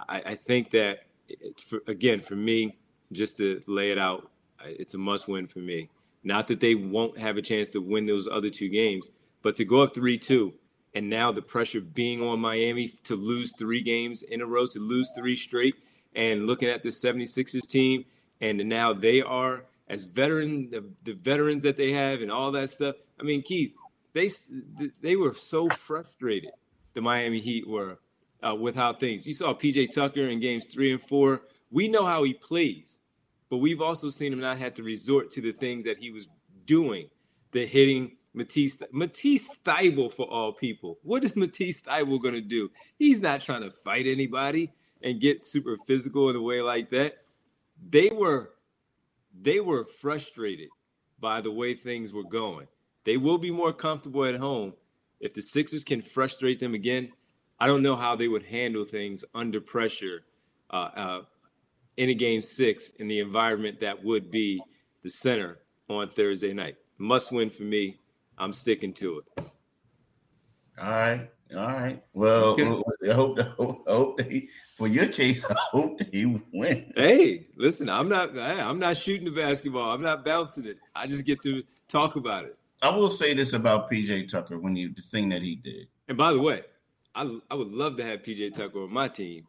I, 0.09 0.21
I 0.25 0.35
think 0.35 0.71
that 0.71 1.05
for, 1.57 1.81
again 1.87 2.19
for 2.19 2.35
me, 2.35 2.77
just 3.13 3.37
to 3.37 3.61
lay 3.67 3.91
it 3.91 3.97
out, 3.97 4.29
it's 4.67 4.93
a 4.93 4.97
must 4.97 5.27
win 5.27 5.47
for 5.47 5.59
me. 5.59 5.89
Not 6.23 6.47
that 6.47 6.59
they 6.59 6.75
won't 6.75 7.19
have 7.19 7.37
a 7.37 7.41
chance 7.41 7.69
to 7.69 7.81
win 7.81 8.05
those 8.05 8.27
other 8.27 8.49
two 8.49 8.69
games, 8.69 9.09
but 9.41 9.55
to 9.57 9.65
go 9.65 9.81
up 9.81 9.93
three 9.93 10.17
two 10.17 10.53
and 10.95 11.09
now 11.09 11.31
the 11.31 11.41
pressure 11.41 11.81
being 11.81 12.23
on 12.23 12.39
Miami 12.39 12.87
to 13.03 13.15
lose 13.15 13.53
three 13.53 13.81
games 13.81 14.23
in 14.23 14.41
a 14.41 14.45
row, 14.45 14.65
to 14.65 14.79
lose 14.79 15.11
three 15.15 15.35
straight, 15.35 15.75
and 16.15 16.47
looking 16.47 16.69
at 16.69 16.83
the 16.83 16.89
76ers 16.89 17.67
team, 17.67 18.05
and 18.39 18.57
now 18.69 18.93
they 18.93 19.21
are 19.21 19.65
as 19.89 20.05
veteran 20.05 20.69
the, 20.71 20.83
the 21.03 21.13
veterans 21.13 21.63
that 21.63 21.75
they 21.77 21.91
have 21.91 22.21
and 22.21 22.31
all 22.31 22.51
that 22.51 22.69
stuff. 22.69 22.95
I 23.19 23.23
mean, 23.23 23.41
Keith, 23.41 23.75
they 24.13 24.29
they 25.01 25.17
were 25.17 25.33
so 25.33 25.69
frustrated. 25.69 26.51
The 26.93 27.01
Miami 27.01 27.41
Heat 27.41 27.67
were 27.67 27.99
uh, 28.41 28.55
with 28.55 28.75
how 28.75 28.93
things. 28.93 29.27
You 29.27 29.33
saw 29.33 29.53
PJ 29.53 29.93
Tucker 29.93 30.21
in 30.21 30.39
games 30.39 30.67
three 30.67 30.91
and 30.91 31.01
four. 31.01 31.41
We 31.69 31.89
know 31.89 32.05
how 32.05 32.23
he 32.23 32.33
plays, 32.33 32.99
but 33.55 33.59
we've 33.59 33.81
also 33.81 34.09
seen 34.09 34.33
him 34.33 34.41
not 34.41 34.57
have 34.57 34.73
to 34.73 34.83
resort 34.83 35.31
to 35.31 35.39
the 35.39 35.53
things 35.53 35.85
that 35.85 35.95
he 35.95 36.11
was 36.11 36.27
doing, 36.65 37.09
the 37.51 37.65
hitting, 37.65 38.17
Matisse 38.33 38.77
Matisse 38.91 39.49
Thybulle 39.63 40.11
for 40.11 40.25
all 40.25 40.51
people. 40.51 40.99
What 41.03 41.23
is 41.23 41.37
Matisse 41.37 41.81
Thybulle 41.81 42.21
gonna 42.21 42.41
do? 42.41 42.69
He's 42.99 43.21
not 43.21 43.39
trying 43.39 43.61
to 43.61 43.71
fight 43.71 44.07
anybody 44.07 44.73
and 45.01 45.21
get 45.21 45.41
super 45.41 45.77
physical 45.87 46.29
in 46.29 46.35
a 46.35 46.41
way 46.41 46.61
like 46.61 46.89
that. 46.89 47.19
They 47.89 48.09
were 48.09 48.51
they 49.33 49.61
were 49.61 49.85
frustrated 49.85 50.67
by 51.17 51.39
the 51.39 51.51
way 51.51 51.75
things 51.75 52.11
were 52.11 52.25
going. 52.25 52.67
They 53.05 53.15
will 53.15 53.37
be 53.37 53.51
more 53.51 53.71
comfortable 53.71 54.25
at 54.25 54.35
home. 54.35 54.73
If 55.21 55.33
the 55.33 55.41
Sixers 55.41 55.85
can 55.85 56.01
frustrate 56.01 56.59
them 56.59 56.73
again, 56.73 57.13
I 57.57 57.67
don't 57.67 57.83
know 57.83 57.95
how 57.95 58.17
they 58.17 58.27
would 58.27 58.43
handle 58.43 58.83
things 58.83 59.23
under 59.33 59.61
pressure 59.61 60.25
uh, 60.71 60.89
uh, 60.93 61.21
in 61.97 62.09
a 62.09 62.13
game 62.13 62.41
six 62.41 62.89
in 62.91 63.07
the 63.07 63.19
environment 63.19 63.79
that 63.79 64.03
would 64.03 64.31
be 64.31 64.61
the 65.03 65.09
center 65.09 65.59
on 65.89 66.07
Thursday 66.07 66.53
night. 66.53 66.75
Must 66.97 67.31
win 67.31 67.49
for 67.49 67.63
me. 67.63 67.97
I'm 68.37 68.53
sticking 68.53 68.93
to 68.93 69.19
it. 69.19 69.45
All 70.81 70.89
right. 70.89 71.29
All 71.55 71.67
right. 71.67 72.03
Well, 72.13 72.57
I 73.07 73.13
hope, 73.13 73.39
I 73.39 73.91
hope 73.91 74.17
they, 74.17 74.47
for 74.75 74.87
your 74.87 75.07
case, 75.07 75.45
I 75.45 75.55
hope 75.71 75.99
they 75.99 76.25
win. 76.51 76.91
Hey, 76.95 77.47
listen, 77.55 77.87
I'm 77.87 78.09
not 78.09 78.37
I'm 78.37 78.79
not 78.79 78.97
shooting 78.97 79.25
the 79.25 79.31
basketball. 79.31 79.91
I'm 79.91 80.01
not 80.01 80.25
bouncing 80.25 80.65
it. 80.65 80.77
I 80.95 81.05
just 81.05 81.23
get 81.25 81.41
to 81.43 81.63
talk 81.87 82.15
about 82.15 82.45
it. 82.45 82.57
I 82.81 82.89
will 82.89 83.11
say 83.11 83.33
this 83.33 83.53
about 83.53 83.89
PJ 83.91 84.29
Tucker 84.29 84.59
when 84.59 84.75
you 84.75 84.93
the 84.93 85.01
thing 85.01 85.29
that 85.29 85.43
he 85.43 85.55
did. 85.55 85.87
And 86.07 86.17
by 86.17 86.33
the 86.33 86.41
way, 86.41 86.63
I 87.13 87.39
I 87.49 87.55
would 87.55 87.71
love 87.71 87.95
to 87.97 88.03
have 88.03 88.23
PJ 88.23 88.55
Tucker 88.55 88.83
on 88.83 88.91
my 88.91 89.07
team. 89.07 89.45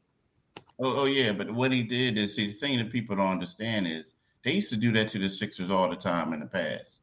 Oh, 0.78 1.00
oh 1.00 1.04
yeah, 1.06 1.32
but 1.32 1.50
what 1.50 1.72
he 1.72 1.82
did 1.82 2.18
is 2.18 2.36
see 2.36 2.48
the 2.48 2.52
thing 2.52 2.78
that 2.78 2.92
people 2.92 3.16
don't 3.16 3.26
understand 3.26 3.86
is 3.86 4.12
they 4.44 4.52
used 4.52 4.70
to 4.70 4.76
do 4.76 4.92
that 4.92 5.08
to 5.10 5.18
the 5.18 5.28
Sixers 5.28 5.70
all 5.70 5.88
the 5.88 5.96
time 5.96 6.32
in 6.32 6.40
the 6.40 6.46
past 6.46 6.96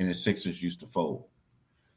and 0.00 0.08
the 0.08 0.14
Sixers 0.14 0.62
used 0.62 0.80
to 0.80 0.86
fold. 0.86 1.26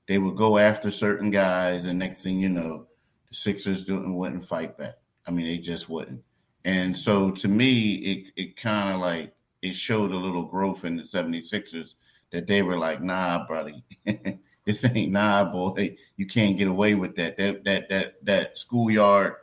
They 0.07 0.17
would 0.17 0.35
go 0.35 0.57
after 0.57 0.91
certain 0.91 1.31
guys, 1.31 1.85
and 1.85 1.97
next 1.97 2.21
thing 2.21 2.39
you 2.39 2.49
know, 2.49 2.85
the 3.29 3.35
Sixers 3.35 3.85
didn't 3.85 4.13
wouldn't 4.13 4.45
fight 4.45 4.77
back. 4.77 4.95
I 5.25 5.31
mean, 5.31 5.47
they 5.47 5.57
just 5.57 5.89
wouldn't. 5.89 6.21
And 6.65 6.97
so 6.97 7.31
to 7.31 7.47
me, 7.47 7.95
it 7.95 8.27
it 8.35 8.57
kind 8.57 8.93
of 8.93 8.99
like 8.99 9.33
it 9.61 9.73
showed 9.73 10.11
a 10.11 10.17
little 10.17 10.43
growth 10.43 10.83
in 10.83 10.97
the 10.97 11.03
76ers 11.03 11.93
that 12.31 12.47
they 12.47 12.61
were 12.61 12.77
like, 12.77 13.01
nah, 13.01 13.47
brother, 13.47 13.71
this 14.65 14.83
ain't 14.83 15.13
nah, 15.13 15.45
boy. 15.45 15.95
You 16.17 16.27
can't 16.27 16.57
get 16.57 16.67
away 16.67 16.95
with 16.95 17.15
that. 17.15 17.37
That 17.37 17.63
that 17.63 17.89
that 17.89 18.25
that 18.25 18.57
schoolyard 18.57 19.35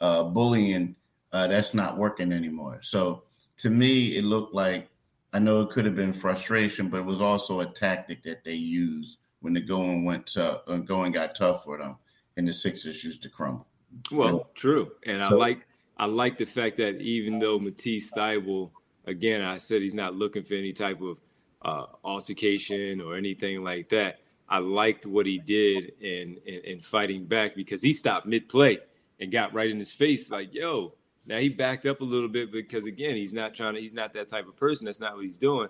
uh, 0.00 0.22
bullying, 0.22 0.94
uh, 1.34 1.48
that's 1.48 1.74
not 1.74 1.98
working 1.98 2.32
anymore. 2.32 2.78
So 2.80 3.24
to 3.58 3.68
me, 3.68 4.16
it 4.16 4.24
looked 4.24 4.54
like 4.54 4.88
I 5.32 5.40
know 5.40 5.62
it 5.62 5.70
could 5.70 5.84
have 5.84 5.96
been 5.96 6.12
frustration, 6.12 6.88
but 6.88 6.98
it 6.98 7.04
was 7.04 7.20
also 7.20 7.60
a 7.60 7.66
tactic 7.66 8.22
that 8.22 8.44
they 8.44 8.54
used 8.54 9.18
when 9.40 9.52
the 9.52 9.60
going 9.60 10.04
went 10.04 10.32
tough, 10.32 10.62
uh, 10.68 10.76
going 10.76 11.10
got 11.10 11.34
tough 11.34 11.64
for 11.64 11.76
them, 11.76 11.96
and 12.36 12.46
the 12.46 12.54
Sixers 12.54 13.02
used 13.02 13.20
to 13.22 13.28
crumble. 13.28 13.66
Well, 14.12 14.28
and, 14.28 14.40
true, 14.54 14.92
and 15.06 15.26
so, 15.26 15.34
I 15.34 15.38
like 15.38 15.66
I 15.98 16.06
like 16.06 16.38
the 16.38 16.46
fact 16.46 16.76
that 16.76 17.00
even 17.00 17.40
though 17.40 17.58
Matisse 17.58 18.12
Thybulle, 18.12 18.70
again, 19.06 19.42
I 19.42 19.56
said 19.56 19.82
he's 19.82 19.94
not 19.94 20.14
looking 20.14 20.44
for 20.44 20.54
any 20.54 20.72
type 20.72 21.00
of 21.00 21.20
uh, 21.62 21.86
altercation 22.04 23.00
or 23.00 23.16
anything 23.16 23.64
like 23.64 23.88
that. 23.88 24.20
I 24.48 24.58
liked 24.58 25.04
what 25.04 25.26
he 25.26 25.38
did 25.38 25.94
in, 26.00 26.36
in, 26.46 26.60
in 26.64 26.80
fighting 26.80 27.24
back 27.24 27.56
because 27.56 27.82
he 27.82 27.92
stopped 27.92 28.26
mid 28.26 28.48
play 28.48 28.78
and 29.18 29.32
got 29.32 29.52
right 29.52 29.70
in 29.70 29.78
his 29.78 29.90
face, 29.90 30.30
like, 30.30 30.54
"Yo, 30.54 30.94
now 31.26 31.38
he 31.38 31.48
backed 31.48 31.86
up 31.86 32.00
a 32.00 32.04
little 32.04 32.28
bit 32.28 32.52
because 32.52 32.86
again, 32.86 33.16
he's 33.16 33.32
not 33.32 33.54
trying 33.54 33.74
to. 33.74 33.80
He's 33.80 33.94
not 33.94 34.12
that 34.14 34.28
type 34.28 34.46
of 34.46 34.56
person. 34.56 34.86
That's 34.86 35.00
not 35.00 35.14
what 35.14 35.24
he's 35.24 35.38
doing. 35.38 35.68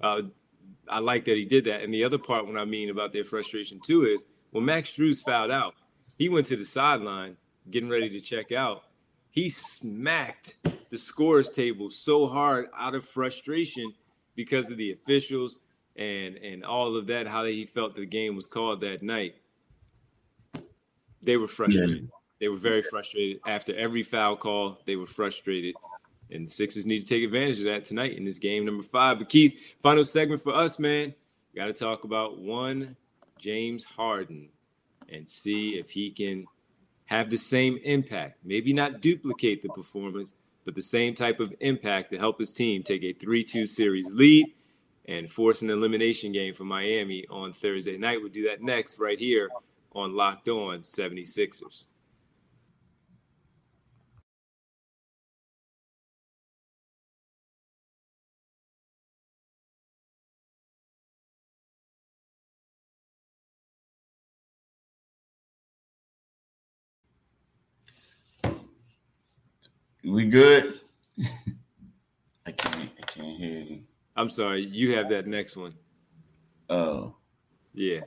Uh, 0.00 0.22
I 0.88 0.98
like 0.98 1.24
that 1.26 1.36
he 1.36 1.44
did 1.44 1.64
that. 1.64 1.82
And 1.82 1.92
the 1.92 2.04
other 2.04 2.18
part, 2.18 2.46
what 2.46 2.56
I 2.56 2.64
mean 2.64 2.90
about 2.90 3.12
their 3.12 3.24
frustration 3.24 3.80
too, 3.84 4.04
is 4.04 4.24
when 4.50 4.64
Max 4.64 4.90
Strus 4.90 5.22
fouled 5.22 5.50
out, 5.50 5.74
he 6.18 6.28
went 6.28 6.46
to 6.46 6.56
the 6.56 6.64
sideline 6.64 7.36
getting 7.70 7.88
ready 7.88 8.08
to 8.10 8.20
check 8.20 8.52
out. 8.52 8.82
He 9.30 9.50
smacked 9.50 10.56
the 10.90 10.98
scores 10.98 11.50
table 11.50 11.90
so 11.90 12.26
hard 12.26 12.68
out 12.76 12.94
of 12.94 13.04
frustration 13.04 13.92
because 14.34 14.70
of 14.70 14.76
the 14.76 14.92
officials 14.92 15.56
and 15.96 16.36
and 16.36 16.64
all 16.64 16.96
of 16.96 17.06
that, 17.06 17.26
how 17.26 17.44
he 17.44 17.64
felt 17.64 17.96
the 17.96 18.06
game 18.06 18.36
was 18.36 18.46
called 18.46 18.80
that 18.80 19.02
night. 19.02 19.36
They 21.22 21.36
were 21.36 21.46
frustrated. 21.46 22.02
Yeah. 22.02 22.08
They 22.38 22.48
were 22.48 22.56
very 22.56 22.82
frustrated 22.82 23.40
after 23.46 23.74
every 23.74 24.02
foul 24.02 24.36
call. 24.36 24.78
They 24.84 24.96
were 24.96 25.06
frustrated, 25.06 25.74
and 26.30 26.46
the 26.46 26.50
Sixers 26.50 26.86
need 26.86 27.00
to 27.00 27.06
take 27.06 27.24
advantage 27.24 27.60
of 27.60 27.64
that 27.66 27.84
tonight 27.84 28.16
in 28.16 28.24
this 28.24 28.38
game 28.38 28.64
number 28.64 28.82
five. 28.82 29.18
But 29.18 29.28
Keith, 29.28 29.58
final 29.82 30.04
segment 30.04 30.42
for 30.42 30.54
us, 30.54 30.78
man. 30.78 31.14
Got 31.54 31.66
to 31.66 31.72
talk 31.72 32.04
about 32.04 32.38
one 32.38 32.96
James 33.38 33.84
Harden 33.84 34.50
and 35.08 35.28
see 35.28 35.78
if 35.78 35.90
he 35.90 36.10
can 36.10 36.46
have 37.06 37.30
the 37.30 37.38
same 37.38 37.78
impact. 37.84 38.38
Maybe 38.44 38.72
not 38.72 39.00
duplicate 39.00 39.62
the 39.62 39.68
performance, 39.70 40.34
but 40.64 40.74
the 40.74 40.82
same 40.82 41.14
type 41.14 41.40
of 41.40 41.54
impact 41.60 42.10
to 42.10 42.18
help 42.18 42.38
his 42.38 42.52
team 42.52 42.82
take 42.82 43.02
a 43.04 43.12
3 43.12 43.42
2 43.44 43.66
series 43.66 44.12
lead 44.12 44.52
and 45.06 45.30
force 45.30 45.62
an 45.62 45.70
elimination 45.70 46.32
game 46.32 46.52
for 46.52 46.64
Miami 46.64 47.24
on 47.30 47.52
Thursday 47.52 47.96
night. 47.96 48.20
We'll 48.20 48.32
do 48.32 48.48
that 48.48 48.62
next 48.62 48.98
right 48.98 49.18
here 49.18 49.48
on 49.92 50.14
Locked 50.14 50.48
On 50.48 50.80
76ers. 50.80 51.86
We 70.06 70.26
good? 70.26 70.80
I 72.46 72.52
can't. 72.52 72.90
I 72.98 73.02
can't 73.06 73.36
hear 73.38 73.58
you. 73.58 73.80
I'm 74.14 74.30
sorry. 74.30 74.64
You 74.64 74.94
have 74.96 75.08
that 75.08 75.26
next 75.26 75.56
one. 75.56 75.74
Oh. 76.70 77.16
Yeah. 77.74 78.02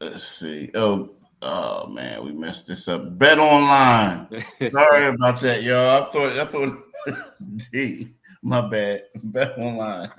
Let's 0.00 0.26
see. 0.26 0.70
Oh, 0.74 1.12
oh 1.40 1.86
man, 1.86 2.24
we 2.24 2.32
messed 2.32 2.66
this 2.66 2.88
up. 2.88 3.18
Bet 3.18 3.38
online. 3.38 4.28
Sorry 4.70 5.06
about 5.06 5.40
that, 5.40 5.62
y'all. 5.62 6.02
I 6.02 6.10
thought 6.10 6.38
I 6.38 6.44
thought 6.44 6.78
D. 7.72 8.14
My 8.42 8.60
bad. 8.60 9.04
Bet 9.22 9.58
online. 9.58 10.10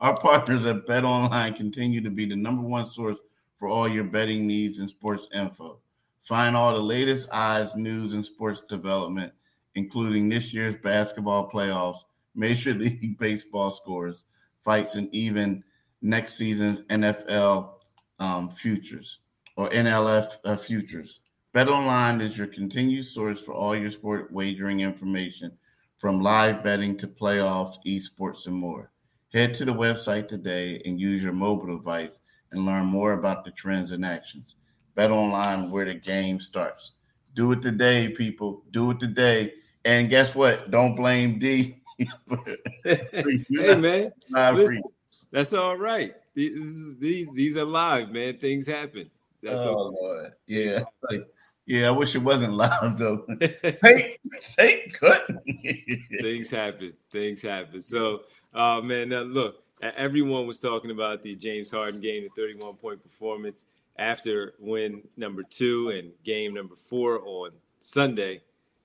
Our 0.00 0.16
partners 0.16 0.66
at 0.66 0.86
Bet 0.86 1.04
Online 1.04 1.54
continue 1.54 2.00
to 2.00 2.10
be 2.10 2.26
the 2.26 2.34
number 2.34 2.62
one 2.62 2.88
source 2.88 3.18
for 3.56 3.68
all 3.68 3.88
your 3.88 4.02
betting 4.02 4.48
needs 4.48 4.80
and 4.80 4.90
sports 4.90 5.28
info. 5.32 5.78
Find 6.22 6.56
all 6.56 6.72
the 6.72 6.80
latest 6.80 7.28
odds, 7.32 7.74
news, 7.74 8.14
and 8.14 8.24
sports 8.24 8.62
development, 8.68 9.32
including 9.74 10.28
this 10.28 10.54
year's 10.54 10.76
basketball 10.76 11.50
playoffs, 11.50 12.00
Major 12.34 12.74
League 12.74 13.18
Baseball 13.18 13.72
scores, 13.72 14.24
fights, 14.64 14.94
and 14.94 15.12
even 15.12 15.64
next 16.00 16.34
season's 16.34 16.80
NFL 16.86 17.70
um, 18.18 18.50
futures 18.50 19.18
or 19.56 19.68
NLF 19.70 20.36
uh, 20.44 20.56
futures. 20.56 21.20
BetOnline 21.54 22.22
is 22.22 22.38
your 22.38 22.46
continued 22.46 23.04
source 23.04 23.42
for 23.42 23.52
all 23.52 23.76
your 23.76 23.90
sport 23.90 24.32
wagering 24.32 24.80
information, 24.80 25.52
from 25.98 26.20
live 26.20 26.64
betting 26.64 26.96
to 26.96 27.06
playoffs, 27.06 27.76
esports, 27.86 28.46
and 28.46 28.56
more. 28.56 28.90
Head 29.32 29.54
to 29.54 29.64
the 29.64 29.74
website 29.74 30.28
today 30.28 30.80
and 30.84 31.00
use 31.00 31.22
your 31.22 31.32
mobile 31.32 31.76
device 31.76 32.18
and 32.52 32.64
learn 32.64 32.86
more 32.86 33.12
about 33.12 33.44
the 33.44 33.50
trends 33.50 33.90
and 33.90 34.04
actions. 34.04 34.56
Bet 34.94 35.10
online 35.10 35.70
where 35.70 35.84
the 35.84 35.94
game 35.94 36.40
starts. 36.40 36.92
Do 37.34 37.52
it 37.52 37.62
today, 37.62 38.08
people. 38.08 38.62
Do 38.70 38.90
it 38.90 39.00
today. 39.00 39.54
And 39.84 40.10
guess 40.10 40.34
what? 40.34 40.70
Don't 40.70 40.94
blame 40.94 41.38
D. 41.38 41.76
hey 42.84 43.76
man, 43.76 44.12
listen, 44.28 44.82
that's 45.30 45.52
all 45.52 45.76
right. 45.76 46.14
These 46.34 46.98
these 46.98 47.30
these 47.32 47.56
are 47.56 47.64
live, 47.64 48.10
man. 48.10 48.38
Things 48.38 48.66
happen. 48.66 49.10
That's 49.42 49.60
oh 49.60 49.74
all. 49.74 49.98
Lord, 50.00 50.32
yeah, 50.46 50.84
like, 51.10 51.26
yeah. 51.66 51.88
I 51.88 51.90
wish 51.90 52.14
it 52.14 52.22
wasn't 52.22 52.54
live 52.54 52.96
though. 52.96 53.26
hey, 53.40 54.18
hey, 54.56 54.88
cut. 54.92 55.26
Things 56.20 56.50
happen. 56.50 56.94
Things 57.10 57.42
happen. 57.42 57.80
So, 57.80 58.22
uh, 58.54 58.80
man, 58.80 59.10
now 59.10 59.20
look, 59.20 59.62
everyone 59.82 60.46
was 60.46 60.60
talking 60.60 60.90
about 60.90 61.22
the 61.22 61.34
James 61.36 61.70
Harden 61.70 62.00
game, 62.00 62.24
the 62.24 62.42
31 62.42 62.74
point 62.74 63.02
performance 63.02 63.66
after 63.96 64.54
win 64.58 65.02
number 65.16 65.42
two 65.42 65.90
and 65.90 66.12
game 66.24 66.54
number 66.54 66.74
four 66.74 67.20
on 67.20 67.50
Sunday. 67.80 68.42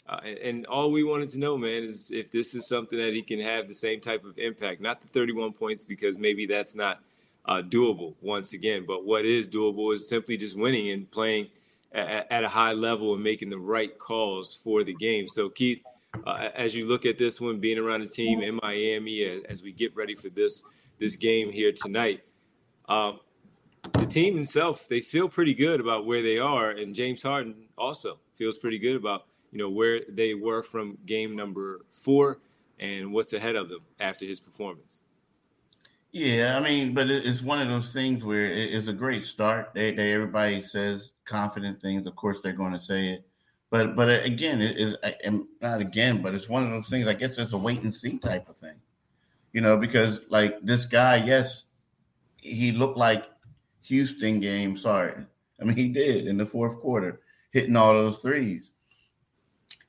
Uh, 0.10 0.20
and, 0.24 0.38
and, 0.38 0.66
all 0.68 0.90
we 0.90 1.04
wanted 1.04 1.30
to 1.30 1.38
know, 1.38 1.58
man, 1.58 1.84
is 1.84 2.12
if 2.12 2.32
this 2.32 2.56
is 2.56 2.66
something 2.66 2.98
that 2.98 3.14
he 3.14 3.22
can 3.22 3.42
have 3.42 3.68
the 3.68 3.74
same 3.74 4.00
type 4.00 4.24
of 4.24 4.38
impact. 4.40 4.80
Not 4.80 5.02
the 5.02 5.08
31 5.10 5.52
points, 5.52 5.84
because 5.84 6.18
maybe 6.18 6.46
that's 6.46 6.76
not 6.76 7.02
uh, 7.46 7.62
doable 7.62 8.14
once 8.22 8.54
again. 8.54 8.86
But 8.88 9.06
what 9.06 9.26
is 9.26 9.50
doable 9.50 9.94
is 9.94 10.08
simply 10.08 10.38
just 10.38 10.58
winning 10.58 10.90
and 10.92 11.12
playing 11.12 11.48
at, 11.92 12.28
at, 12.32 12.44
a 12.46 12.50
high 12.50 12.72
level 12.72 13.14
and 13.14 13.24
making 13.24 13.50
the 13.50 13.58
right 13.58 13.98
calls 13.98 14.56
for 14.56 14.86
the 14.86 14.94
game. 14.94 15.28
So, 15.28 15.50
Keith, 15.50 15.82
uh, 16.26 16.50
as 16.56 16.74
you 16.74 16.86
look 16.86 17.06
at 17.06 17.18
this 17.18 17.42
one, 17.42 17.60
being 17.60 17.78
around 17.78 18.02
the 18.02 18.08
team 18.10 18.42
in 18.42 18.60
Miami, 18.64 19.44
as 19.50 19.62
we 19.62 19.74
get 19.74 19.96
ready 19.96 20.16
for 20.16 20.30
this 20.30 20.64
this 21.00 21.16
game 21.16 21.52
here 21.52 21.72
tonight, 21.72 22.22
um, 22.90 23.20
the 23.94 24.06
team 24.06 24.38
itself, 24.38 24.88
they 24.88 25.02
feel 25.02 25.30
pretty 25.30 25.54
good 25.54 25.80
about 25.80 26.06
where 26.06 26.22
they 26.22 26.40
are, 26.40 26.72
and 26.72 26.96
James 26.96 27.24
Harden 27.24 27.68
also 27.78 28.20
feels 28.36 28.58
pretty 28.58 28.80
good 28.80 28.96
about 28.96 29.26
you 29.52 29.58
know 29.58 29.70
where 29.70 30.02
they 30.10 30.34
were 30.34 30.64
from 30.64 30.98
game 31.06 31.36
number 31.36 31.86
four 31.90 32.40
and 32.80 33.12
what's 33.12 33.34
ahead 33.34 33.56
of 33.56 33.70
them 33.70 33.82
after 34.00 34.26
his 34.26 34.40
performance. 34.40 35.02
Yeah, 36.12 36.58
I 36.58 36.64
mean, 36.64 36.94
but 36.94 37.10
it's 37.10 37.42
one 37.42 37.62
of 37.62 37.68
those 37.68 37.92
things 37.92 38.24
where 38.24 38.46
it's 38.46 38.88
a 38.88 38.94
great 38.94 39.26
start. 39.26 39.72
They, 39.74 39.94
they 39.94 40.14
everybody 40.14 40.62
says 40.62 41.12
confident 41.26 41.82
things. 41.82 42.08
Of 42.08 42.16
course, 42.16 42.40
they're 42.42 42.54
going 42.54 42.74
to 42.74 42.80
say 42.80 43.10
it, 43.10 43.26
but 43.70 43.96
but 43.96 44.10
uh, 44.10 44.24
again, 44.24 44.62
it 44.62 44.78
is 44.78 44.96
not 45.62 45.82
again, 45.82 46.22
but 46.22 46.34
it's 46.34 46.50
one 46.50 46.64
of 46.64 46.70
those 46.70 46.90
things. 46.90 47.08
I 47.08 47.14
guess 47.14 47.38
it's 47.38 47.54
a 47.54 47.58
wait 47.58 47.82
and 47.82 47.94
see 47.94 48.18
type 48.18 48.48
of 48.48 48.58
thing, 48.58 48.76
you 49.54 49.62
know, 49.62 49.78
because 49.78 50.26
like 50.30 50.58
this 50.62 50.86
guy, 50.86 51.18
yes, 51.18 51.66
he 52.38 52.72
looked 52.72 52.98
like 52.98 53.26
Houston 53.88 54.40
game. 54.40 54.78
Sorry. 54.78 55.14
I 55.60 55.64
mean, 55.64 55.78
he 55.78 55.88
did 55.88 56.28
in 56.28 56.38
the 56.38 56.46
fourth 56.46 56.80
quarter, 56.80 57.22
hitting 57.52 57.76
all 57.76 57.94
those 57.94 58.20
threes. 58.20 58.72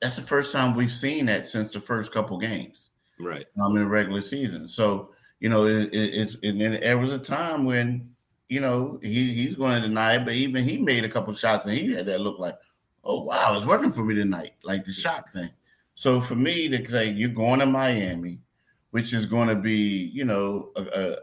That's 0.01 0.15
the 0.15 0.21
first 0.21 0.51
time 0.51 0.75
we've 0.75 0.91
seen 0.91 1.25
that 1.25 1.45
since 1.45 1.71
the 1.71 1.81
first 1.81 2.11
couple 2.11 2.37
games, 2.37 2.89
right? 3.19 3.45
Um, 3.61 3.75
in 3.77 3.87
regular 3.89 4.21
season. 4.21 4.67
So 4.67 5.11
you 5.39 5.49
know, 5.49 5.65
it, 5.65 5.93
it, 5.93 6.13
it's 6.13 6.37
and 6.43 6.59
then 6.59 6.79
there 6.79 6.97
was 6.97 7.13
a 7.13 7.19
time 7.19 7.65
when 7.65 8.09
you 8.47 8.61
know 8.61 8.99
he 9.01 9.33
he's 9.33 9.55
going 9.55 9.81
to 9.81 9.87
deny 9.87 10.15
it, 10.15 10.25
but 10.25 10.33
even 10.33 10.63
he 10.63 10.77
made 10.77 11.03
a 11.03 11.09
couple 11.09 11.33
shots 11.35 11.65
and 11.65 11.77
he 11.77 11.93
had 11.93 12.05
that 12.05 12.21
look 12.21 12.39
like, 12.39 12.57
oh 13.03 13.23
wow, 13.23 13.55
it's 13.55 13.65
working 13.65 13.91
for 13.91 14.03
me 14.03 14.15
tonight, 14.15 14.53
like 14.63 14.85
the 14.85 14.93
shot 14.93 15.29
thing. 15.29 15.49
So 15.95 16.21
for 16.21 16.35
me 16.35 16.69
to 16.69 16.89
say 16.89 17.09
you're 17.09 17.29
going 17.29 17.59
to 17.59 17.65
Miami, 17.65 18.39
which 18.91 19.13
is 19.13 19.25
going 19.25 19.49
to 19.49 19.55
be 19.55 20.09
you 20.13 20.25
know 20.25 20.69
a, 20.75 20.81
a 20.81 21.15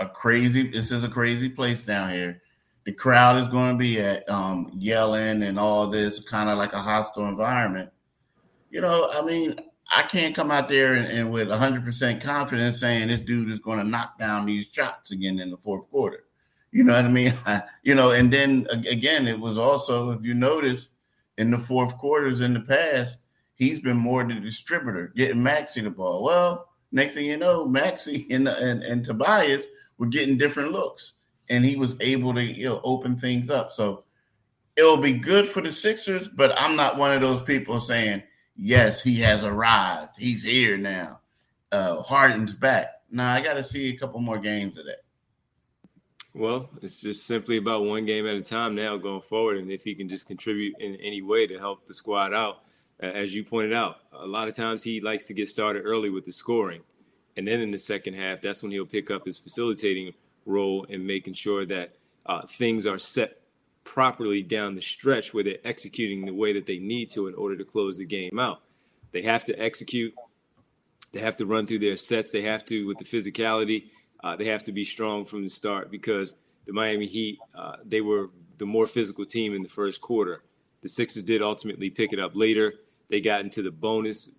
a 0.00 0.08
crazy. 0.08 0.68
This 0.68 0.90
is 0.90 1.04
a 1.04 1.08
crazy 1.08 1.48
place 1.48 1.82
down 1.82 2.10
here. 2.10 2.42
The 2.84 2.92
crowd 2.92 3.40
is 3.40 3.48
going 3.48 3.72
to 3.72 3.78
be 3.78 4.00
at 4.00 4.28
um, 4.28 4.72
yelling 4.74 5.42
and 5.42 5.58
all 5.58 5.86
this, 5.86 6.18
kind 6.18 6.48
of 6.48 6.58
like 6.58 6.72
a 6.72 6.80
hostile 6.80 7.28
environment. 7.28 7.90
You 8.70 8.80
know, 8.80 9.10
I 9.12 9.22
mean, 9.22 9.60
I 9.94 10.02
can't 10.02 10.34
come 10.34 10.50
out 10.50 10.68
there 10.68 10.94
and, 10.94 11.06
and 11.08 11.30
with 11.30 11.48
100% 11.48 12.22
confidence 12.22 12.80
saying 12.80 13.08
this 13.08 13.20
dude 13.20 13.50
is 13.50 13.58
going 13.58 13.78
to 13.78 13.84
knock 13.84 14.18
down 14.18 14.46
these 14.46 14.66
shots 14.72 15.12
again 15.12 15.38
in 15.38 15.50
the 15.50 15.58
fourth 15.58 15.88
quarter. 15.90 16.24
You 16.72 16.84
know 16.84 16.94
what 16.94 17.04
I 17.04 17.08
mean? 17.08 17.34
you 17.82 17.94
know, 17.94 18.12
and 18.12 18.32
then 18.32 18.66
again, 18.70 19.28
it 19.28 19.38
was 19.38 19.58
also, 19.58 20.10
if 20.12 20.24
you 20.24 20.34
notice, 20.34 20.88
in 21.36 21.50
the 21.50 21.58
fourth 21.58 21.96
quarters 21.98 22.40
in 22.40 22.54
the 22.54 22.60
past, 22.60 23.16
he's 23.54 23.80
been 23.80 23.96
more 23.96 24.24
the 24.24 24.34
distributor, 24.34 25.12
getting 25.14 25.42
Maxey 25.42 25.80
the 25.82 25.90
ball. 25.90 26.22
Well, 26.22 26.68
next 26.92 27.14
thing 27.14 27.26
you 27.26 27.36
know, 27.36 27.66
Maxey 27.66 28.26
and, 28.30 28.48
and, 28.48 28.82
and 28.82 29.04
Tobias– 29.04 29.66
were 30.00 30.06
getting 30.06 30.38
different 30.38 30.72
looks, 30.72 31.12
and 31.50 31.64
he 31.64 31.76
was 31.76 31.94
able 32.00 32.34
to 32.34 32.42
you 32.42 32.64
know 32.64 32.80
open 32.82 33.16
things 33.16 33.50
up. 33.50 33.70
So 33.70 34.02
it'll 34.76 34.96
be 34.96 35.12
good 35.12 35.46
for 35.46 35.60
the 35.60 35.70
Sixers, 35.70 36.28
but 36.28 36.58
I'm 36.58 36.74
not 36.74 36.96
one 36.96 37.12
of 37.12 37.20
those 37.20 37.42
people 37.42 37.78
saying 37.78 38.24
yes, 38.56 39.02
he 39.02 39.16
has 39.20 39.44
arrived, 39.44 40.12
he's 40.18 40.42
here 40.42 40.76
now. 40.78 41.20
Uh, 41.70 42.02
Harden's 42.02 42.54
back. 42.54 42.88
Now 43.10 43.32
I 43.32 43.40
got 43.40 43.54
to 43.54 43.64
see 43.64 43.90
a 43.90 43.96
couple 43.96 44.20
more 44.20 44.38
games 44.38 44.78
of 44.78 44.86
that. 44.86 45.02
Well, 46.34 46.70
it's 46.80 47.00
just 47.00 47.26
simply 47.26 47.56
about 47.56 47.84
one 47.84 48.06
game 48.06 48.26
at 48.26 48.36
a 48.36 48.42
time 48.42 48.74
now 48.74 48.96
going 48.96 49.22
forward. 49.22 49.58
And 49.58 49.70
if 49.70 49.82
he 49.82 49.94
can 49.94 50.08
just 50.08 50.26
contribute 50.26 50.76
in 50.78 50.96
any 50.96 51.22
way 51.22 51.46
to 51.46 51.58
help 51.58 51.86
the 51.86 51.94
squad 51.94 52.32
out, 52.32 52.62
as 53.00 53.34
you 53.34 53.44
pointed 53.44 53.72
out, 53.72 53.96
a 54.12 54.26
lot 54.26 54.48
of 54.48 54.54
times 54.54 54.82
he 54.82 55.00
likes 55.00 55.26
to 55.26 55.34
get 55.34 55.48
started 55.48 55.82
early 55.84 56.10
with 56.10 56.24
the 56.24 56.32
scoring. 56.32 56.82
And 57.40 57.48
then 57.48 57.62
in 57.62 57.70
the 57.70 57.78
second 57.78 58.16
half, 58.16 58.42
that's 58.42 58.62
when 58.62 58.70
he'll 58.70 58.84
pick 58.84 59.10
up 59.10 59.24
his 59.24 59.38
facilitating 59.38 60.12
role 60.44 60.84
and 60.90 61.06
making 61.06 61.32
sure 61.32 61.64
that 61.64 61.94
uh, 62.26 62.42
things 62.46 62.84
are 62.84 62.98
set 62.98 63.40
properly 63.82 64.42
down 64.42 64.74
the 64.74 64.82
stretch 64.82 65.32
where 65.32 65.42
they're 65.42 65.56
executing 65.64 66.26
the 66.26 66.34
way 66.34 66.52
that 66.52 66.66
they 66.66 66.78
need 66.78 67.08
to 67.12 67.28
in 67.28 67.34
order 67.34 67.56
to 67.56 67.64
close 67.64 67.96
the 67.96 68.04
game 68.04 68.38
out. 68.38 68.60
They 69.12 69.22
have 69.22 69.42
to 69.44 69.58
execute. 69.58 70.12
They 71.12 71.20
have 71.20 71.34
to 71.38 71.46
run 71.46 71.66
through 71.66 71.78
their 71.78 71.96
sets. 71.96 72.30
They 72.30 72.42
have 72.42 72.62
to, 72.66 72.86
with 72.86 72.98
the 72.98 73.06
physicality, 73.06 73.84
uh, 74.22 74.36
they 74.36 74.44
have 74.44 74.64
to 74.64 74.72
be 74.72 74.84
strong 74.84 75.24
from 75.24 75.42
the 75.42 75.48
start 75.48 75.90
because 75.90 76.34
the 76.66 76.74
Miami 76.74 77.06
Heat, 77.06 77.38
uh, 77.54 77.76
they 77.86 78.02
were 78.02 78.28
the 78.58 78.66
more 78.66 78.86
physical 78.86 79.24
team 79.24 79.54
in 79.54 79.62
the 79.62 79.68
first 79.70 80.02
quarter. 80.02 80.42
The 80.82 80.90
Sixers 80.90 81.22
did 81.22 81.40
ultimately 81.40 81.88
pick 81.88 82.12
it 82.12 82.20
up 82.20 82.32
later. 82.34 82.74
They 83.08 83.22
got 83.22 83.40
into 83.40 83.62
the 83.62 83.70
bonus 83.70 84.30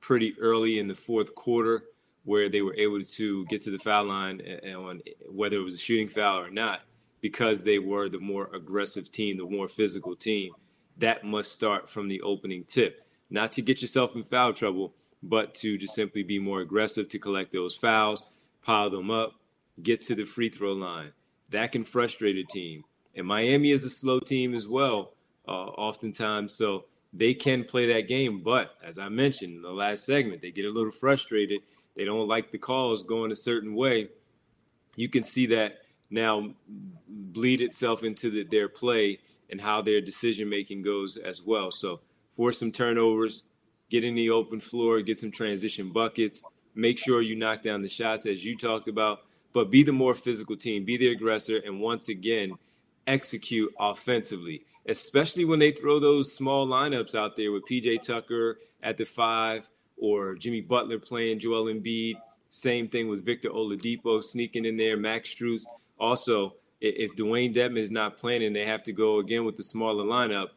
pretty 0.00 0.36
early 0.38 0.78
in 0.78 0.86
the 0.86 0.94
fourth 0.94 1.34
quarter 1.34 1.82
where 2.26 2.48
they 2.48 2.60
were 2.60 2.74
able 2.74 3.00
to 3.00 3.46
get 3.46 3.62
to 3.62 3.70
the 3.70 3.78
foul 3.78 4.04
line 4.04 4.42
on 4.76 5.00
whether 5.30 5.56
it 5.56 5.64
was 5.64 5.76
a 5.76 5.78
shooting 5.78 6.08
foul 6.08 6.40
or 6.40 6.50
not 6.50 6.80
because 7.20 7.62
they 7.62 7.78
were 7.78 8.08
the 8.08 8.18
more 8.18 8.50
aggressive 8.52 9.10
team, 9.10 9.38
the 9.38 9.44
more 9.44 9.68
physical 9.68 10.14
team. 10.14 10.52
That 10.98 11.24
must 11.24 11.52
start 11.52 11.88
from 11.88 12.08
the 12.08 12.20
opening 12.22 12.64
tip. 12.64 13.00
Not 13.30 13.52
to 13.52 13.62
get 13.62 13.80
yourself 13.80 14.14
in 14.14 14.24
foul 14.24 14.52
trouble, 14.52 14.94
but 15.22 15.54
to 15.56 15.78
just 15.78 15.94
simply 15.94 16.22
be 16.24 16.38
more 16.38 16.60
aggressive 16.60 17.08
to 17.10 17.18
collect 17.18 17.52
those 17.52 17.76
fouls, 17.76 18.22
pile 18.62 18.90
them 18.90 19.10
up, 19.10 19.34
get 19.82 20.00
to 20.02 20.14
the 20.14 20.24
free 20.24 20.48
throw 20.48 20.72
line. 20.72 21.12
That 21.50 21.72
can 21.72 21.84
frustrate 21.84 22.36
a 22.36 22.44
team. 22.44 22.84
And 23.14 23.26
Miami 23.26 23.70
is 23.70 23.84
a 23.84 23.90
slow 23.90 24.20
team 24.20 24.54
as 24.54 24.66
well, 24.66 25.12
uh, 25.46 25.50
oftentimes. 25.52 26.54
So 26.54 26.86
they 27.12 27.34
can 27.34 27.64
play 27.64 27.86
that 27.92 28.08
game. 28.08 28.42
But 28.42 28.74
as 28.82 28.98
I 28.98 29.08
mentioned 29.08 29.56
in 29.56 29.62
the 29.62 29.70
last 29.70 30.04
segment, 30.04 30.42
they 30.42 30.50
get 30.50 30.64
a 30.64 30.70
little 30.70 30.92
frustrated. 30.92 31.60
They 31.96 32.04
don't 32.04 32.28
like 32.28 32.50
the 32.52 32.58
calls 32.58 33.02
going 33.02 33.32
a 33.32 33.36
certain 33.36 33.74
way. 33.74 34.08
You 34.96 35.08
can 35.08 35.24
see 35.24 35.46
that 35.46 35.78
now 36.10 36.54
bleed 37.08 37.60
itself 37.60 38.02
into 38.02 38.30
the, 38.30 38.44
their 38.44 38.68
play 38.68 39.18
and 39.50 39.60
how 39.60 39.82
their 39.82 40.00
decision 40.00 40.48
making 40.48 40.82
goes 40.82 41.16
as 41.16 41.42
well. 41.42 41.70
So 41.70 42.00
force 42.32 42.58
some 42.58 42.72
turnovers, 42.72 43.42
get 43.90 44.04
in 44.04 44.14
the 44.14 44.30
open 44.30 44.60
floor, 44.60 45.00
get 45.00 45.18
some 45.18 45.30
transition 45.30 45.90
buckets, 45.90 46.42
make 46.74 46.98
sure 46.98 47.22
you 47.22 47.36
knock 47.36 47.62
down 47.62 47.82
the 47.82 47.88
shots 47.88 48.26
as 48.26 48.44
you 48.44 48.56
talked 48.56 48.88
about, 48.88 49.20
but 49.52 49.70
be 49.70 49.82
the 49.82 49.92
more 49.92 50.14
physical 50.14 50.56
team, 50.56 50.84
be 50.84 50.96
the 50.96 51.12
aggressor, 51.12 51.58
and 51.64 51.80
once 51.80 52.08
again, 52.08 52.52
execute 53.06 53.72
offensively, 53.78 54.64
especially 54.86 55.44
when 55.44 55.58
they 55.58 55.70
throw 55.70 55.98
those 55.98 56.32
small 56.32 56.66
lineups 56.66 57.14
out 57.14 57.36
there 57.36 57.52
with 57.52 57.64
PJ 57.66 58.02
Tucker 58.02 58.58
at 58.82 58.96
the 58.96 59.04
five 59.04 59.68
or 59.96 60.34
Jimmy 60.34 60.60
Butler 60.60 60.98
playing 60.98 61.38
Joel 61.38 61.66
Embiid. 61.66 62.16
Same 62.48 62.88
thing 62.88 63.08
with 63.08 63.24
Victor 63.24 63.50
Oladipo 63.50 64.22
sneaking 64.22 64.64
in 64.64 64.76
there, 64.76 64.96
Max 64.96 65.34
Strus. 65.34 65.64
Also, 65.98 66.54
if 66.80 67.16
Dewayne 67.16 67.54
Dedmon 67.54 67.78
is 67.78 67.90
not 67.90 68.18
playing 68.18 68.44
and 68.44 68.54
they 68.54 68.66
have 68.66 68.82
to 68.84 68.92
go 68.92 69.18
again 69.18 69.44
with 69.44 69.56
the 69.56 69.62
smaller 69.62 70.04
lineup, 70.04 70.48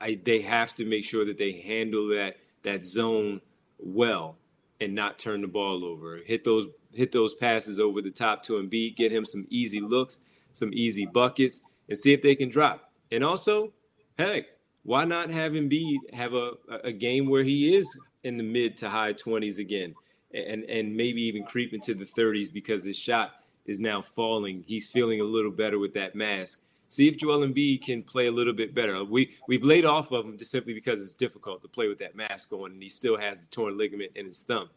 I, 0.00 0.18
they 0.22 0.40
have 0.40 0.74
to 0.74 0.84
make 0.84 1.04
sure 1.04 1.24
that 1.24 1.38
they 1.38 1.52
handle 1.52 2.08
that 2.08 2.36
that 2.62 2.84
zone 2.84 3.40
well 3.78 4.36
and 4.80 4.94
not 4.94 5.18
turn 5.18 5.42
the 5.42 5.46
ball 5.46 5.84
over. 5.84 6.18
Hit 6.24 6.44
those 6.44 6.66
hit 6.92 7.12
those 7.12 7.34
passes 7.34 7.78
over 7.78 8.00
the 8.00 8.10
top 8.10 8.42
to 8.44 8.54
Embiid, 8.54 8.96
get 8.96 9.12
him 9.12 9.24
some 9.24 9.46
easy 9.50 9.80
looks, 9.80 10.20
some 10.52 10.70
easy 10.72 11.06
buckets, 11.06 11.60
and 11.88 11.98
see 11.98 12.12
if 12.12 12.22
they 12.22 12.34
can 12.34 12.48
drop. 12.48 12.92
And 13.10 13.22
also, 13.22 13.72
heck, 14.18 14.46
why 14.82 15.04
not 15.04 15.30
have 15.30 15.52
Embiid 15.52 16.14
have 16.14 16.34
a, 16.34 16.52
a 16.82 16.92
game 16.92 17.28
where 17.28 17.44
he 17.44 17.74
is 17.74 17.86
in 18.24 18.36
the 18.36 18.42
mid 18.42 18.76
to 18.78 18.88
high 18.88 19.12
20s 19.12 19.58
again 19.58 19.94
and, 20.34 20.64
and 20.64 20.96
maybe 20.96 21.22
even 21.22 21.44
creep 21.44 21.72
into 21.72 21.94
the 21.94 22.04
30s 22.04 22.52
because 22.52 22.84
his 22.84 22.96
shot 22.96 23.32
is 23.66 23.80
now 23.80 24.02
falling. 24.02 24.64
He's 24.66 24.88
feeling 24.88 25.20
a 25.20 25.24
little 25.24 25.50
better 25.50 25.78
with 25.78 25.94
that 25.94 26.14
mask. 26.14 26.62
See 26.88 27.08
if 27.08 27.16
Joel 27.16 27.46
Embiid 27.46 27.84
can 27.84 28.02
play 28.02 28.26
a 28.26 28.32
little 28.32 28.52
bit 28.52 28.74
better. 28.74 29.02
We 29.04 29.34
we've 29.48 29.64
laid 29.64 29.84
off 29.84 30.12
of 30.12 30.26
him 30.26 30.36
just 30.36 30.50
simply 30.50 30.74
because 30.74 31.00
it's 31.00 31.14
difficult 31.14 31.62
to 31.62 31.68
play 31.68 31.88
with 31.88 31.98
that 31.98 32.14
mask 32.14 32.52
on, 32.52 32.72
and 32.72 32.82
he 32.82 32.88
still 32.88 33.16
has 33.16 33.40
the 33.40 33.46
torn 33.46 33.78
ligament 33.78 34.12
in 34.14 34.26
his 34.26 34.42
thumb. 34.42 34.68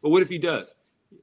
But 0.00 0.10
what 0.10 0.22
if 0.22 0.28
he 0.28 0.38
does 0.38 0.74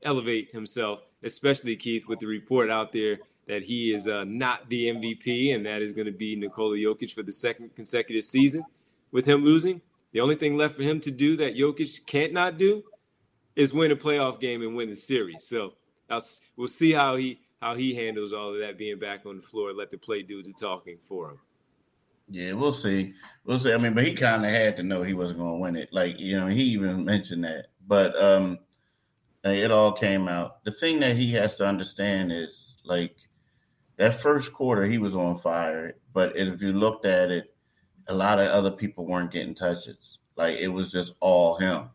elevate 0.01 0.51
himself, 0.51 1.01
especially 1.23 1.75
Keith, 1.75 2.07
with 2.07 2.19
the 2.19 2.27
report 2.27 2.69
out 2.69 2.91
there 2.91 3.19
that 3.47 3.63
he 3.63 3.93
is 3.93 4.07
uh, 4.07 4.25
not 4.25 4.69
the 4.69 4.87
MVP, 4.87 5.55
and 5.55 5.65
that 5.65 5.81
is 5.81 5.93
going 5.93 6.05
to 6.05 6.11
be 6.11 6.35
Nikola 6.35 6.77
Jokic 6.77 7.13
for 7.13 7.23
the 7.23 7.31
second 7.31 7.75
consecutive 7.75 8.25
season. 8.25 8.65
With 9.11 9.25
him 9.25 9.43
losing, 9.43 9.81
the 10.13 10.21
only 10.21 10.35
thing 10.35 10.55
left 10.55 10.75
for 10.75 10.83
him 10.83 10.99
to 11.01 11.11
do 11.11 11.35
that 11.37 11.55
Jokic 11.55 12.05
can't 12.05 12.33
not 12.33 12.57
do 12.57 12.83
is 13.55 13.73
win 13.73 13.91
a 13.91 13.95
playoff 13.95 14.39
game 14.39 14.61
and 14.61 14.75
win 14.75 14.89
the 14.89 14.95
series. 14.95 15.43
So 15.43 15.73
we'll 16.55 16.67
see 16.67 16.91
how 16.91 17.15
he 17.17 17.41
how 17.61 17.75
he 17.75 17.93
handles 17.95 18.33
all 18.33 18.53
of 18.53 18.59
that 18.59 18.77
being 18.77 18.99
back 18.99 19.25
on 19.25 19.37
the 19.37 19.41
floor. 19.41 19.73
Let 19.73 19.89
the 19.89 19.97
play 19.97 20.21
do 20.21 20.43
the 20.43 20.53
talking 20.53 20.97
for 21.01 21.31
him. 21.31 21.39
Yeah, 22.29 22.53
we'll 22.53 22.73
see. 22.73 23.13
We'll 23.45 23.59
see. 23.59 23.73
I 23.73 23.77
mean, 23.77 23.93
but 23.93 24.05
he 24.05 24.13
kind 24.13 24.45
of 24.45 24.51
had 24.51 24.77
to 24.77 24.83
know 24.83 25.03
he 25.03 25.13
wasn't 25.13 25.39
going 25.39 25.53
to 25.53 25.59
win 25.59 25.75
it. 25.75 25.89
Like 25.91 26.19
you 26.19 26.39
know, 26.39 26.47
he 26.47 26.63
even 26.63 27.03
mentioned 27.03 27.43
that. 27.43 27.67
But 27.85 28.21
um, 28.21 28.59
it 29.43 29.71
all 29.71 29.91
came 29.91 30.27
out. 30.27 30.63
The 30.63 30.71
thing 30.71 30.99
that 31.01 31.15
he 31.15 31.33
has 31.33 31.55
to 31.57 31.65
understand 31.65 32.31
is 32.31 32.75
like 32.85 33.17
that 33.97 34.15
first 34.15 34.53
quarter 34.53 34.85
he 34.85 34.97
was 34.97 35.15
on 35.15 35.37
fire, 35.37 35.95
but 36.13 36.37
if 36.37 36.61
you 36.61 36.73
looked 36.73 37.05
at 37.05 37.31
it, 37.31 37.52
a 38.07 38.13
lot 38.13 38.39
of 38.39 38.47
other 38.47 38.71
people 38.71 39.05
weren't 39.05 39.31
getting 39.31 39.55
touches. 39.55 40.17
Like 40.35 40.57
it 40.57 40.67
was 40.67 40.91
just 40.91 41.13
all 41.19 41.57
him. 41.57 41.89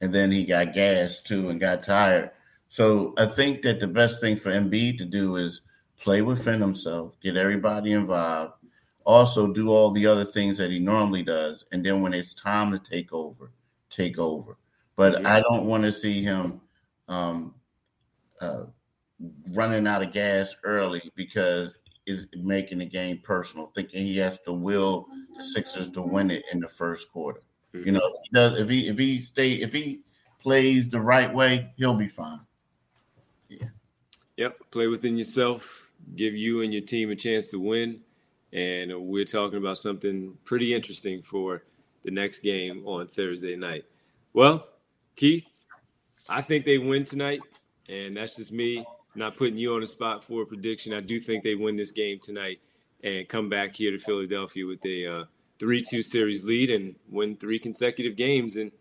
And 0.00 0.12
then 0.12 0.30
he 0.30 0.44
got 0.44 0.74
gassed 0.74 1.26
too 1.26 1.48
and 1.48 1.60
got 1.60 1.82
tired. 1.82 2.30
So 2.68 3.14
I 3.16 3.26
think 3.26 3.62
that 3.62 3.80
the 3.80 3.86
best 3.86 4.20
thing 4.20 4.38
for 4.38 4.50
Embiid 4.50 4.98
to 4.98 5.04
do 5.04 5.36
is 5.36 5.60
play 6.00 6.22
within 6.22 6.60
himself, 6.60 7.18
get 7.20 7.36
everybody 7.36 7.92
involved, 7.92 8.54
also 9.04 9.46
do 9.52 9.70
all 9.70 9.90
the 9.90 10.06
other 10.06 10.24
things 10.24 10.58
that 10.58 10.70
he 10.70 10.78
normally 10.78 11.22
does, 11.22 11.64
and 11.72 11.84
then 11.84 12.02
when 12.02 12.14
it's 12.14 12.34
time 12.34 12.72
to 12.72 12.78
take 12.78 13.12
over, 13.12 13.52
take 13.90 14.18
over. 14.18 14.56
But 14.96 15.20
yeah. 15.20 15.34
I 15.34 15.40
don't 15.40 15.66
want 15.66 15.84
to 15.84 15.92
see 15.92 16.22
him 16.22 16.60
um, 17.08 17.54
uh, 18.40 18.64
running 19.52 19.86
out 19.86 20.02
of 20.02 20.12
gas 20.12 20.54
early 20.64 21.12
because 21.14 21.72
is 22.06 22.26
making 22.36 22.78
the 22.78 22.86
game 22.86 23.18
personal, 23.22 23.66
thinking 23.68 24.04
he 24.04 24.18
has 24.18 24.38
to 24.40 24.52
will 24.52 25.06
the 25.36 25.42
Sixers 25.42 25.90
to 25.90 26.02
win 26.02 26.30
it 26.30 26.44
in 26.52 26.60
the 26.60 26.68
first 26.68 27.10
quarter. 27.10 27.42
Mm-hmm. 27.74 27.86
You 27.86 27.92
know, 27.92 28.06
if 28.06 28.16
he 28.22 28.30
does, 28.32 28.60
if 28.60 28.68
he 28.68 28.88
if 28.88 28.98
he 28.98 29.20
stay 29.20 29.52
if 29.52 29.72
he 29.72 30.00
plays 30.40 30.88
the 30.88 31.00
right 31.00 31.32
way, 31.32 31.72
he'll 31.76 31.94
be 31.94 32.08
fine. 32.08 32.40
Yeah. 33.48 33.68
Yep. 34.36 34.58
Play 34.70 34.86
within 34.86 35.16
yourself. 35.16 35.90
Give 36.16 36.34
you 36.34 36.62
and 36.62 36.72
your 36.72 36.82
team 36.82 37.10
a 37.10 37.16
chance 37.16 37.48
to 37.48 37.58
win. 37.58 38.00
And 38.52 38.92
we're 39.08 39.24
talking 39.24 39.58
about 39.58 39.78
something 39.78 40.36
pretty 40.44 40.74
interesting 40.74 41.22
for 41.22 41.64
the 42.04 42.10
next 42.10 42.40
game 42.40 42.86
on 42.86 43.08
Thursday 43.08 43.56
night. 43.56 43.84
Well, 44.32 44.68
Keith, 45.16 45.48
I 46.28 46.40
think 46.42 46.64
they 46.64 46.78
win 46.78 47.04
tonight, 47.04 47.40
and 47.88 48.16
that's 48.16 48.36
just 48.36 48.52
me 48.52 48.84
not 49.14 49.36
putting 49.36 49.56
you 49.56 49.74
on 49.74 49.80
the 49.80 49.86
spot 49.86 50.22
for 50.22 50.42
a 50.42 50.46
prediction. 50.46 50.92
I 50.92 51.00
do 51.00 51.18
think 51.20 51.42
they 51.42 51.54
win 51.54 51.76
this 51.76 51.90
game 51.90 52.18
tonight 52.20 52.60
and 53.04 53.28
come 53.28 53.50
back 53.50 53.76
here 53.76 53.90
to 53.90 53.98
Philadelphia 53.98 54.66
with 54.66 54.84
a 54.86 55.06
uh, 55.06 55.24
3-2 55.58 56.02
series 56.02 56.42
lead 56.42 56.70
and 56.70 56.96
win 57.08 57.36
three 57.36 57.58
consecutive 57.58 58.16
games 58.16 58.56
and 58.56 58.72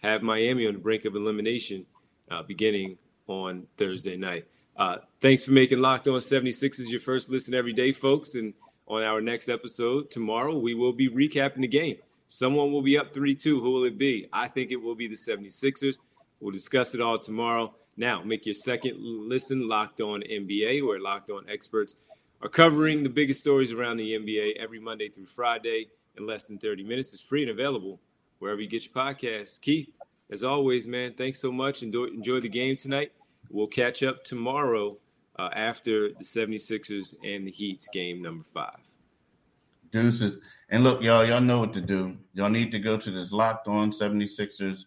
have 0.00 0.22
Miami 0.22 0.66
on 0.66 0.74
the 0.74 0.78
brink 0.78 1.04
of 1.04 1.16
elimination 1.16 1.84
uh, 2.30 2.42
beginning 2.42 2.96
on 3.26 3.66
Thursday 3.76 4.16
night. 4.16 4.46
Uh, 4.76 4.98
thanks 5.20 5.42
for 5.42 5.50
making 5.50 5.80
Locked 5.80 6.06
On 6.08 6.20
76ers 6.20 6.88
your 6.88 7.00
first 7.00 7.28
listen 7.28 7.52
every 7.52 7.72
day, 7.72 7.92
folks. 7.92 8.34
And 8.34 8.54
on 8.86 9.02
our 9.02 9.20
next 9.20 9.48
episode 9.48 10.10
tomorrow, 10.10 10.56
we 10.56 10.74
will 10.74 10.92
be 10.92 11.08
recapping 11.08 11.62
the 11.62 11.68
game. 11.68 11.96
Someone 12.28 12.72
will 12.72 12.82
be 12.82 12.96
up 12.96 13.12
3 13.12 13.34
2. 13.34 13.60
Who 13.60 13.70
will 13.70 13.84
it 13.84 13.98
be? 13.98 14.28
I 14.32 14.48
think 14.48 14.70
it 14.70 14.76
will 14.76 14.94
be 14.94 15.08
the 15.08 15.16
76ers. 15.16 15.96
We'll 16.40 16.52
discuss 16.52 16.94
it 16.94 17.00
all 17.00 17.18
tomorrow. 17.18 17.74
Now, 17.96 18.22
make 18.22 18.44
your 18.46 18.54
second 18.54 18.96
listen 18.98 19.68
locked 19.68 20.00
on 20.00 20.22
NBA, 20.22 20.84
where 20.84 21.00
locked 21.00 21.30
on 21.30 21.48
experts 21.48 21.94
are 22.42 22.48
covering 22.48 23.02
the 23.02 23.08
biggest 23.08 23.40
stories 23.40 23.72
around 23.72 23.96
the 23.96 24.12
NBA 24.12 24.56
every 24.56 24.78
Monday 24.78 25.08
through 25.08 25.26
Friday 25.26 25.88
in 26.16 26.26
less 26.26 26.44
than 26.44 26.58
30 26.58 26.84
minutes. 26.84 27.14
It's 27.14 27.22
free 27.22 27.42
and 27.42 27.50
available 27.50 28.00
wherever 28.38 28.60
you 28.60 28.68
get 28.68 28.84
your 28.84 28.94
podcasts. 28.94 29.60
Keith, 29.60 29.98
as 30.30 30.44
always, 30.44 30.86
man, 30.86 31.14
thanks 31.14 31.40
so 31.40 31.50
much. 31.50 31.82
Enjoy, 31.82 32.04
enjoy 32.06 32.40
the 32.40 32.48
game 32.48 32.76
tonight. 32.76 33.12
We'll 33.50 33.66
catch 33.66 34.02
up 34.02 34.24
tomorrow 34.24 34.98
uh, 35.38 35.50
after 35.54 36.10
the 36.10 36.24
76ers 36.24 37.14
and 37.24 37.46
the 37.46 37.50
Heat's 37.50 37.88
game 37.88 38.22
number 38.22 38.44
five. 38.44 38.78
Deuces. 39.90 40.38
And 40.70 40.82
look, 40.82 41.02
y'all, 41.02 41.24
y'all 41.24 41.40
know 41.40 41.60
what 41.60 41.72
to 41.74 41.80
do. 41.80 42.16
Y'all 42.32 42.48
need 42.48 42.72
to 42.72 42.78
go 42.78 42.96
to 42.96 43.10
this 43.10 43.32
Locked 43.32 43.68
On 43.68 43.90
76ers 43.90 44.86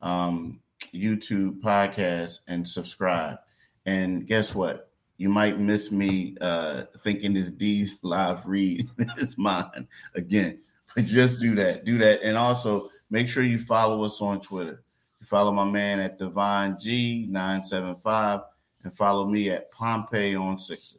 um, 0.00 0.60
YouTube 0.92 1.60
podcast 1.60 2.40
and 2.48 2.66
subscribe. 2.66 3.38
And 3.86 4.26
guess 4.26 4.54
what? 4.54 4.90
You 5.18 5.28
might 5.28 5.58
miss 5.58 5.90
me 5.90 6.36
uh, 6.40 6.84
thinking 6.98 7.34
this 7.34 7.50
D's 7.50 7.98
live 8.02 8.46
read 8.46 8.88
is 9.18 9.36
mine 9.36 9.88
again. 10.14 10.60
But 10.94 11.06
just 11.06 11.40
do 11.40 11.56
that. 11.56 11.84
Do 11.84 11.98
that. 11.98 12.22
And 12.22 12.36
also 12.36 12.88
make 13.10 13.28
sure 13.28 13.42
you 13.42 13.58
follow 13.58 14.04
us 14.04 14.22
on 14.22 14.40
Twitter. 14.40 14.84
You 15.20 15.26
follow 15.26 15.52
my 15.52 15.64
man 15.64 15.98
at 15.98 16.18
Divine 16.18 16.74
G975 16.74 18.44
and 18.84 18.96
follow 18.96 19.26
me 19.26 19.50
at 19.50 19.72
Pompey 19.72 20.36
on 20.36 20.56
Sixers. 20.56 20.98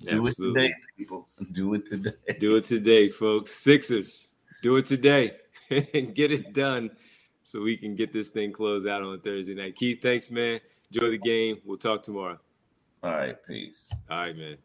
Do 0.00 0.26
Absolutely. 0.26 0.64
it 0.64 0.66
today, 0.66 0.74
people. 0.98 1.28
Do 1.52 1.74
it 1.74 1.88
today. 1.88 2.10
Do 2.38 2.56
it 2.56 2.64
today, 2.66 3.08
folks. 3.08 3.52
Sixers. 3.52 4.28
Do 4.62 4.76
it 4.76 4.84
today 4.84 5.32
and 5.70 6.14
get 6.14 6.30
it 6.30 6.52
done 6.52 6.90
so 7.42 7.62
we 7.62 7.78
can 7.78 7.96
get 7.96 8.12
this 8.12 8.28
thing 8.28 8.52
closed 8.52 8.86
out 8.86 9.02
on 9.02 9.18
Thursday 9.20 9.54
night. 9.54 9.76
Keith, 9.76 10.02
thanks, 10.02 10.30
man. 10.30 10.60
Enjoy 10.92 11.10
the 11.10 11.18
game. 11.18 11.58
We'll 11.64 11.78
talk 11.78 12.02
tomorrow. 12.02 12.38
All 13.06 13.12
right, 13.12 13.36
peace. 13.46 13.86
All 14.10 14.16
right, 14.18 14.36
man. 14.36 14.56